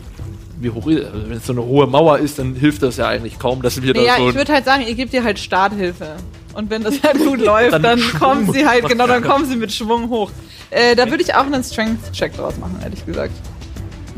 wie 0.60 0.70
hoch 0.70 0.88
ist 0.88 1.06
also 1.06 1.30
Wenn 1.30 1.38
es 1.38 1.46
so 1.46 1.54
eine 1.54 1.64
hohe 1.64 1.86
Mauer 1.88 2.18
ist, 2.20 2.39
dann 2.39 2.56
hilft 2.56 2.82
das 2.84 2.98
ja 2.98 3.08
eigentlich 3.08 3.38
kaum, 3.39 3.62
dass 3.62 3.82
wir 3.82 3.93
da 3.93 4.00
Naja, 4.02 4.18
so 4.18 4.30
ich 4.30 4.36
würde 4.36 4.54
halt 4.54 4.66
sagen, 4.66 4.84
ihr 4.88 4.96
gebt 4.96 5.14
ihr 5.14 5.24
halt 5.24 5.38
Starthilfe. 5.39 6.16
Und 6.56 6.70
wenn 6.70 6.84
das 6.84 7.03
halt 7.03 7.18
gut 7.20 7.39
läuft, 7.45 7.74
Dann 7.74 7.82
dann, 7.84 8.01
kommen 8.20 8.51
sie 8.51 8.66
halt, 8.66 8.88
genau, 8.88 9.06
dann 9.08 9.24
kommen 9.24 9.45
sie 9.45 9.56
mit 9.58 9.72
Schwung 9.72 10.10
hoch. 10.10 10.32
Äh, 10.72 10.95
da 10.95 11.10
würde 11.10 11.22
ich 11.22 11.34
auch 11.36 11.45
einen 11.45 11.64
Strength-Check 11.64 12.36
draus 12.36 12.58
machen, 12.58 12.80
ehrlich 12.84 13.06
gesagt. 13.06 13.34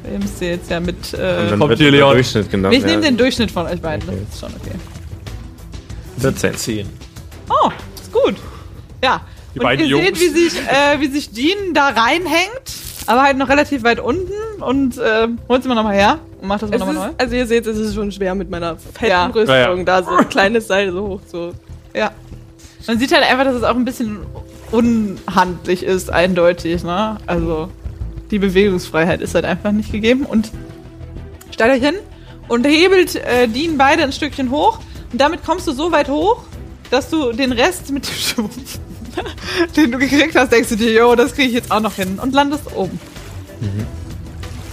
Ihr 0.10 0.20
müsst 0.20 0.42
ihr 0.42 0.50
jetzt 0.52 0.70
ja 0.72 0.80
mit. 0.80 1.14
Äh, 1.14 1.18
dann 1.50 1.60
kommt 1.60 1.70
wird 1.78 1.80
Leon. 1.92 2.14
Durchschnitt 2.14 2.50
genommen. 2.50 2.74
ich 2.74 2.86
nehme 2.86 3.04
ja. 3.04 3.10
den 3.10 3.18
Durchschnitt 3.18 3.52
von 3.52 3.66
euch 3.66 3.82
beiden, 3.82 4.08
Okay. 4.08 4.20
das 4.26 4.34
ist 4.36 4.40
schon 4.40 4.54
okay. 4.62 4.76
14. 6.20 6.56
10. 6.56 6.90
Oh, 7.50 7.70
ist 8.02 8.12
gut. 8.14 8.36
Ja. 9.04 9.22
Die 9.54 9.60
und 9.60 9.64
beiden 9.66 9.86
ihr 9.86 9.90
Jungs. 9.92 10.06
seht, 10.06 10.20
wie 10.20 10.28
sich, 10.30 10.60
äh, 10.62 11.00
wie 11.00 11.08
sich 11.08 11.32
Jean 11.34 11.74
da 11.74 11.88
reinhängt, 11.90 12.72
aber 13.08 13.24
halt 13.24 13.38
noch 13.38 13.50
relativ 13.50 13.84
weit 13.84 14.00
unten 14.00 14.32
und 14.62 14.98
äh, 14.98 15.28
holt 15.50 15.64
sie 15.64 15.70
mal 15.70 15.76
nochmal 15.76 15.96
her 15.96 16.20
und 16.42 16.48
macht 16.48 16.62
das 16.62 16.70
mal 16.70 16.76
Es 16.76 16.80
nochmal 16.80 16.96
neu. 16.96 17.08
ist, 17.10 17.20
also 17.22 17.36
ihr 17.36 17.48
seht, 17.48 17.66
es 17.68 17.78
ist 17.78 17.96
schon 17.96 18.12
schwer 18.12 18.36
mit 18.36 18.50
meiner 18.50 18.78
fetten 18.78 19.06
Ja. 19.12 19.26
Rüstung, 19.28 19.56
Ja, 19.56 19.76
ja. 19.76 19.84
da 19.84 20.04
so 20.04 20.12
ein 20.12 20.30
kleines 20.30 20.68
Seil 20.68 20.92
so 20.92 21.08
hoch 21.08 21.22
so. 21.30 21.52
Ja. 21.96 22.12
Man 22.88 23.00
sieht 23.00 23.12
halt 23.12 23.24
einfach, 23.24 23.44
dass 23.44 23.56
es 23.56 23.64
auch 23.64 23.76
ein 23.76 23.86
bisschen 23.86 24.20
unhandlich 24.72 25.84
ist, 25.84 26.10
eindeutig, 26.10 26.84
ne? 26.84 27.18
Also, 27.28 27.70
die 28.32 28.40
Bewegungsfreiheit 28.40 29.22
ist 29.22 29.36
halt 29.36 29.46
einfach 29.46 29.72
nicht 29.72 29.92
gegeben. 29.92 30.26
Und 30.26 30.52
stellt 31.52 31.72
euch 31.72 31.86
hin 31.86 31.96
und 32.48 32.66
hebelt 32.66 33.16
äh, 33.16 33.48
Dean 33.48 33.78
beide 33.78 34.04
ein 34.04 34.12
Stückchen 34.14 34.52
hoch. 34.52 34.80
Und 35.12 35.20
damit 35.20 35.44
kommst 35.46 35.68
du 35.68 35.74
so 35.74 35.92
weit 35.92 36.10
hoch, 36.10 36.44
dass 36.90 37.10
du 37.10 37.34
den 37.34 37.52
Rest 37.52 37.92
mit 37.92 38.08
dem 38.08 38.16
Schwung, 38.16 38.50
den 39.76 39.92
du 39.92 39.98
gekriegt 39.98 40.36
hast, 40.36 40.52
denkst 40.52 40.70
du 40.70 40.76
dir, 40.76 40.92
jo, 40.94 41.16
das 41.16 41.34
kriege 41.34 41.50
ich 41.50 41.54
jetzt 41.54 41.72
auch 41.72 41.82
noch 41.82 41.94
hin. 41.94 42.20
Und 42.22 42.34
landest 42.34 42.74
oben. 42.76 43.00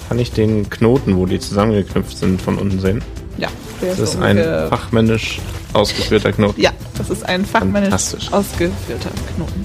Kann 0.09 0.19
ich 0.19 0.33
den 0.33 0.71
Knoten, 0.71 1.17
wo 1.17 1.27
die 1.27 1.41
zusammengeknüpft 1.41 2.17
sind, 2.17 2.41
von 2.41 2.59
unten 2.59 2.79
sehen? 2.79 3.03
Ja. 3.39 3.49
Das 3.81 3.99
ist 3.99 4.17
ein 4.17 4.39
fachmännisch 4.69 5.41
ausgeführter 5.73 6.33
Knoten. 6.33 6.61
Ja, 6.61 6.71
das 6.97 7.11
ist 7.11 7.25
ein 7.25 7.45
fachmännisch 7.45 7.93
ausgeführter 8.31 9.11
Knoten. 9.35 9.65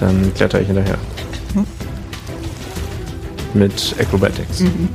Dann 0.00 0.34
kletter 0.34 0.60
ich 0.60 0.66
hinterher. 0.66 0.98
Mit 3.54 3.94
Acrobatics. 4.00 4.60
Mhm. 4.60 4.88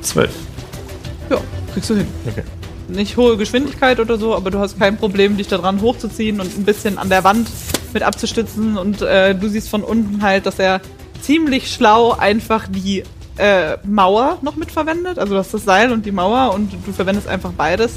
Zwölf. 0.00 0.30
Ja, 1.28 1.40
kriegst 1.74 1.90
du 1.90 1.96
hin. 1.96 2.06
Okay. 2.28 2.44
nicht 2.88 3.16
hohe 3.16 3.36
Geschwindigkeit 3.36 3.98
oder 3.98 4.16
so, 4.16 4.34
aber 4.34 4.52
du 4.52 4.60
hast 4.60 4.78
kein 4.78 4.96
Problem, 4.96 5.36
dich 5.36 5.48
da 5.48 5.58
dran 5.58 5.80
hochzuziehen 5.80 6.40
und 6.40 6.56
ein 6.56 6.64
bisschen 6.64 6.98
an 6.98 7.08
der 7.08 7.24
Wand 7.24 7.48
mit 7.92 8.04
abzustützen. 8.04 8.78
Und 8.78 9.02
äh, 9.02 9.34
du 9.34 9.48
siehst 9.48 9.68
von 9.68 9.82
unten 9.82 10.22
halt, 10.22 10.46
dass 10.46 10.58
er 10.60 10.80
ziemlich 11.20 11.72
schlau 11.72 12.12
einfach 12.12 12.68
die 12.68 13.02
äh, 13.38 13.76
Mauer 13.84 14.38
noch 14.42 14.56
mitverwendet. 14.56 15.18
Also 15.18 15.34
du 15.34 15.38
hast 15.38 15.52
das 15.54 15.64
Seil 15.64 15.92
und 15.92 16.06
die 16.06 16.12
Mauer 16.12 16.54
und 16.54 16.70
du 16.86 16.92
verwendest 16.92 17.28
einfach 17.28 17.52
beides. 17.52 17.92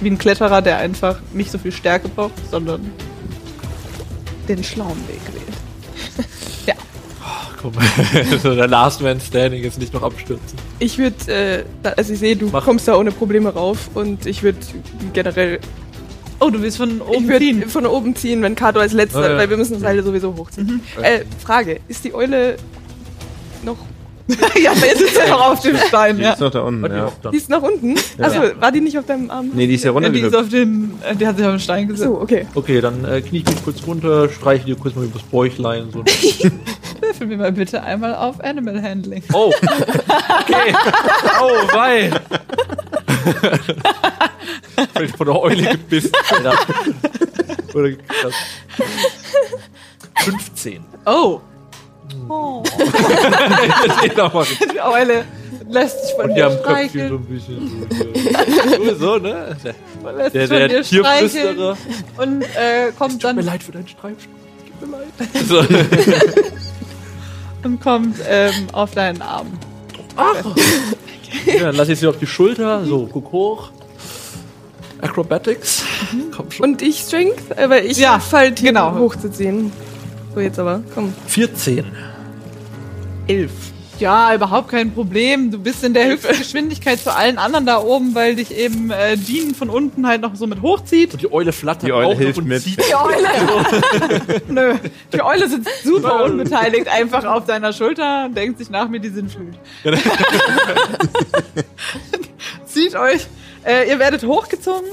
Wie 0.00 0.08
ein 0.10 0.18
Kletterer, 0.18 0.62
der 0.62 0.78
einfach 0.78 1.18
nicht 1.34 1.50
so 1.50 1.58
viel 1.58 1.72
Stärke 1.72 2.08
braucht, 2.08 2.32
sondern 2.50 2.90
den 4.48 4.64
schlauen 4.64 4.96
Weg 5.08 5.20
wählt. 5.34 6.26
ja. 6.66 6.74
Guck 7.60 7.74
mal, 7.76 7.84
so 8.42 8.54
der 8.54 8.66
Last 8.66 9.02
Man 9.02 9.20
Standing 9.20 9.62
jetzt 9.62 9.78
nicht 9.78 9.92
noch 9.92 10.02
abstürzen. 10.02 10.58
Ich 10.78 10.96
würde, 10.96 11.30
äh, 11.30 11.64
also 11.96 12.12
ich 12.14 12.18
sehe, 12.18 12.34
du 12.36 12.48
Mach. 12.50 12.64
kommst 12.64 12.88
da 12.88 12.96
ohne 12.96 13.12
Probleme 13.12 13.50
rauf 13.50 13.90
und 13.94 14.24
ich 14.26 14.42
würde 14.42 14.58
generell, 15.12 15.60
Oh, 16.42 16.48
du 16.48 16.62
willst 16.62 16.78
von 16.78 16.96
ich 16.96 17.02
oben 17.02 17.28
würde 17.28 17.38
ziehen. 17.44 17.68
von 17.68 17.84
oben 17.84 18.16
ziehen, 18.16 18.40
wenn 18.42 18.54
Kato 18.54 18.80
als 18.80 18.94
letzter, 18.94 19.18
Ah, 19.20 19.30
ja. 19.32 19.36
weil 19.36 19.50
wir 19.50 19.58
müssen 19.58 19.74
das 19.74 19.82
Seil 19.82 20.02
sowieso 20.02 20.34
hochziehen. 20.34 20.80
Äh, 21.02 21.20
Frage, 21.44 21.80
ist 21.86 22.02
die 22.02 22.14
Eule 22.14 22.56
ja, 24.62 24.74
der 24.74 24.92
ist 24.92 25.16
ja 25.16 25.28
noch 25.28 25.50
auf 25.52 25.60
dem 25.60 25.76
Stein, 25.76 26.16
Die 26.16 26.22
ja. 26.22 26.32
ist 26.32 26.40
noch 26.40 26.50
da 26.50 26.60
unten, 26.60 26.84
ja. 26.92 27.12
die 27.30 27.36
ist 27.36 27.48
nach 27.48 27.62
unten? 27.62 27.94
Achso, 28.18 28.40
war 28.60 28.72
die 28.72 28.80
nicht 28.80 28.98
auf 28.98 29.06
deinem 29.06 29.30
Arm? 29.30 29.50
Nee, 29.54 29.66
die 29.66 29.74
ist 29.74 29.84
ja 29.84 29.98
Ja, 29.98 30.08
die 30.08 30.20
ist 30.20 30.36
auf 30.36 30.48
den, 30.48 30.98
äh, 31.02 31.14
die 31.14 31.26
hat 31.26 31.36
sich 31.36 31.46
auf 31.46 31.52
den 31.52 31.60
Stein 31.60 31.88
gesetzt. 31.88 32.08
So, 32.08 32.20
okay. 32.20 32.46
Okay, 32.54 32.80
dann 32.80 33.04
äh, 33.04 33.20
knie 33.20 33.38
ich 33.38 33.46
mich 33.46 33.64
kurz 33.64 33.86
runter, 33.86 34.28
streiche 34.28 34.64
dir 34.64 34.76
kurz 34.76 34.94
mal 34.94 35.04
übers 35.04 35.22
Bäuchlein. 35.22 35.90
So. 35.92 36.04
Würfel 37.00 37.26
mir 37.26 37.38
mal 37.38 37.52
bitte 37.52 37.82
einmal 37.82 38.14
auf 38.14 38.40
Animal 38.40 38.82
Handling. 38.82 39.22
Oh! 39.32 39.52
Okay! 40.42 40.74
Oh, 41.42 41.74
wei! 41.74 42.10
Vielleicht 44.94 45.16
von 45.16 45.26
der 45.26 45.40
Eule 45.40 45.70
gebissen. 45.70 46.12
Oder 47.74 47.90
gekratzt. 47.90 48.36
15. 50.16 50.84
Oh. 51.06 51.40
Oh. 52.32 52.62
Die 54.72 54.80
Eule 54.80 55.24
lässt 55.68 56.00
sich 56.06 56.14
von 56.14 56.26
Und 56.30 56.36
die 56.36 56.42
haben 56.42 56.56
Köpfchen 56.62 57.08
so 57.08 57.16
streicheln. 57.16 57.16
ein 57.16 57.26
bisschen. 57.26 57.86
So, 58.88 58.94
so 58.94 59.16
ne? 59.18 59.56
Der, 59.64 59.74
Lässt 60.12 60.34
der, 60.34 60.46
sich 60.46 60.58
von 60.58 60.68
der 60.68 60.84
streicheln 60.84 61.30
Tierflüsterer. 61.30 61.76
und 62.18 62.42
äh, 62.42 62.92
kommt 62.96 63.20
Tut 63.20 63.30
mir 63.34 63.36
dann 63.36 63.44
leid 63.46 63.62
für 63.64 63.72
deinen 63.72 63.88
Streifschuh. 63.88 64.28
Tut 64.80 64.90
mir 64.90 64.98
leid. 64.98 65.08
So. 65.48 65.58
und 67.64 67.80
kommt 67.80 68.16
ähm, 68.28 68.68
auf 68.72 68.92
deinen 68.92 69.22
Arm. 69.22 69.46
Ja, 71.46 71.64
dann 71.64 71.76
lasse 71.76 71.92
ich 71.92 72.00
sie 72.00 72.06
auf 72.06 72.18
die 72.18 72.26
Schulter. 72.26 72.84
So, 72.84 73.08
guck 73.12 73.32
hoch. 73.32 73.70
Acrobatics. 75.00 75.84
Komm 76.36 76.50
schon. 76.50 76.70
Und 76.70 76.82
ich 76.82 76.98
Strength, 77.00 77.58
aber 77.58 77.82
ich 77.82 77.96
Ja, 77.98 78.18
fall 78.18 78.52
die 78.52 78.64
genau. 78.64 78.94
hochzuziehen. 78.96 79.72
So, 80.34 80.40
jetzt 80.40 80.58
aber, 80.58 80.82
komm. 80.94 81.12
14. 81.26 81.84
Elf. 83.30 83.52
Ja, 84.00 84.34
überhaupt 84.34 84.70
kein 84.70 84.92
Problem. 84.92 85.50
Du 85.50 85.58
bist 85.58 85.84
in 85.84 85.92
der 85.92 86.06
Höchstgeschwindigkeit 86.06 86.98
zu 86.98 87.14
allen 87.14 87.36
anderen 87.38 87.66
da 87.66 87.78
oben, 87.80 88.14
weil 88.14 88.34
dich 88.34 88.50
eben 88.56 88.90
äh, 88.90 89.16
Jean 89.16 89.54
von 89.54 89.68
unten 89.68 90.06
halt 90.06 90.22
noch 90.22 90.34
so 90.34 90.46
mit 90.46 90.62
hochzieht. 90.62 91.12
Und 91.12 91.22
die 91.22 91.30
Eule 91.30 91.52
flattert 91.52 91.86
Die 91.86 91.92
Eule 91.92 92.06
auch 92.06 92.12
noch 92.12 92.18
hilft 92.18 92.38
und 92.38 92.48
mit. 92.48 92.62
zieht 92.62 92.78
Die 92.78 92.94
Eule. 92.94 94.40
Nö. 94.48 94.74
Die 95.12 95.22
Eule 95.22 95.48
sitzt 95.48 95.84
super 95.84 96.24
unbeteiligt 96.24 96.88
einfach 96.88 97.24
auf 97.26 97.44
deiner 97.44 97.74
Schulter 97.74 98.24
und 98.24 98.36
denkt 98.36 98.58
sich 98.58 98.70
nach 98.70 98.88
mir, 98.88 99.00
die 99.00 99.10
sind 99.10 99.30
schuld. 99.30 99.58
Zieht 102.66 102.96
euch. 102.96 103.26
Äh, 103.64 103.90
ihr 103.90 103.98
werdet 103.98 104.24
hochgezogen 104.24 104.88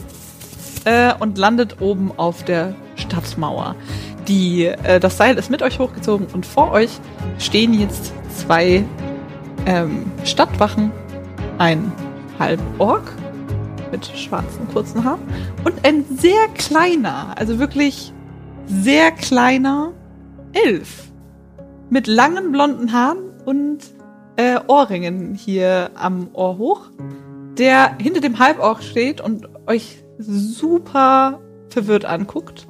äh, 0.84 1.14
und 1.18 1.38
landet 1.38 1.82
oben 1.82 2.12
auf 2.18 2.44
der 2.44 2.76
Stadtmauer. 2.98 3.76
Die, 4.28 4.66
äh, 4.66 5.00
das 5.00 5.16
Seil 5.16 5.38
ist 5.38 5.50
mit 5.50 5.62
euch 5.62 5.80
hochgezogen 5.80 6.28
und 6.34 6.46
vor 6.46 6.72
euch 6.72 6.90
stehen 7.40 7.74
jetzt 7.74 8.12
zwei 8.38 8.86
ähm, 9.66 10.12
Stadtwachen. 10.24 10.92
Ein 11.58 11.92
Halborg 12.40 13.14
mit 13.92 14.06
schwarzen 14.06 14.68
kurzen 14.72 15.04
Haaren 15.04 15.22
und 15.64 15.86
ein 15.86 16.06
sehr 16.18 16.48
kleiner, 16.56 17.34
also 17.38 17.58
wirklich 17.58 18.14
sehr 18.68 19.12
kleiner 19.12 19.94
Elf 20.54 21.12
mit 21.90 22.08
langen 22.08 22.52
blonden 22.52 22.92
Haaren 22.92 23.32
und 23.46 23.80
äh, 24.36 24.60
Ohrringen 24.68 25.34
hier 25.36 25.92
am 25.96 26.30
Ohr 26.34 26.58
hoch, 26.58 26.82
der 27.58 27.98
hinter 27.98 28.22
dem 28.22 28.40
Halborg 28.40 28.84
steht 28.84 29.22
und 29.22 29.48
euch 29.68 30.04
super 30.20 31.40
verwirrt 31.70 32.06
anguckt. 32.06 32.68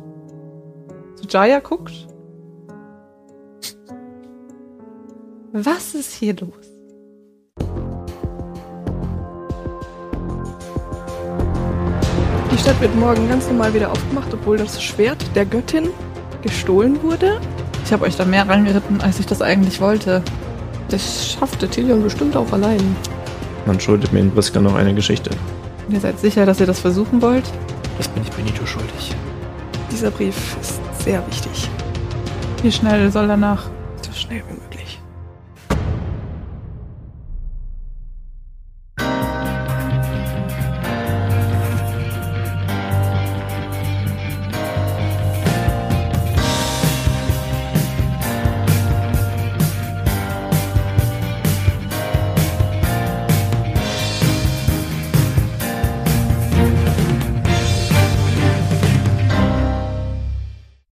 Zu 1.16 1.28
Jaya 1.28 1.60
guckt. 1.60 2.07
Was 5.54 5.96
ist 5.96 6.14
hier 6.14 6.36
los? 6.36 6.52
Die 12.52 12.58
Stadt 12.58 12.82
wird 12.82 12.94
morgen 12.98 13.30
ganz 13.30 13.48
normal 13.48 13.74
wieder 13.74 13.90
aufgemacht, 13.90 14.34
obwohl 14.34 14.58
das 14.58 14.84
Schwert 14.84 15.24
der 15.36 15.46
Göttin 15.46 15.90
gestohlen 16.42 17.02
wurde. 17.02 17.40
Ich 17.86 17.94
habe 17.94 18.04
euch 18.06 18.18
da 18.18 18.26
mehr 18.26 18.48
reingeritten, 18.48 19.00
als 19.00 19.20
ich 19.20 19.26
das 19.26 19.42
eigentlich 19.42 19.80
wollte. 19.80 20.22
Das 20.90 21.32
schaffte 21.32 21.70
Tilion 21.70 22.04
bestimmt 22.04 22.36
auch 22.36 22.52
allein. 22.52 22.96
Man 23.66 23.80
schuldet 23.80 24.12
mir 24.12 24.20
in 24.20 24.32
Briska 24.32 24.60
noch 24.60 24.76
eine 24.76 24.94
Geschichte. 24.94 25.30
Ihr 25.90 26.02
seid 26.02 26.20
sicher, 26.20 26.46
dass 26.46 26.60
ihr 26.60 26.66
das 26.68 26.82
versuchen 26.82 27.22
wollt? 27.22 27.46
Das 27.98 28.10
bin 28.10 28.22
ich 28.24 28.32
Benito 28.32 28.66
schuldig. 28.66 29.16
Dieser 29.90 30.12
Brief 30.12 30.58
ist 30.60 30.82
sehr 31.04 31.26
wichtig. 31.28 31.70
Wie 32.62 32.72
schnell 32.72 33.10
soll 33.12 33.30
er 33.30 33.38
nach? 33.38 33.70
So 34.06 34.12
schnell 34.12 34.40
wie 34.40 34.54
möglich. 34.54 34.57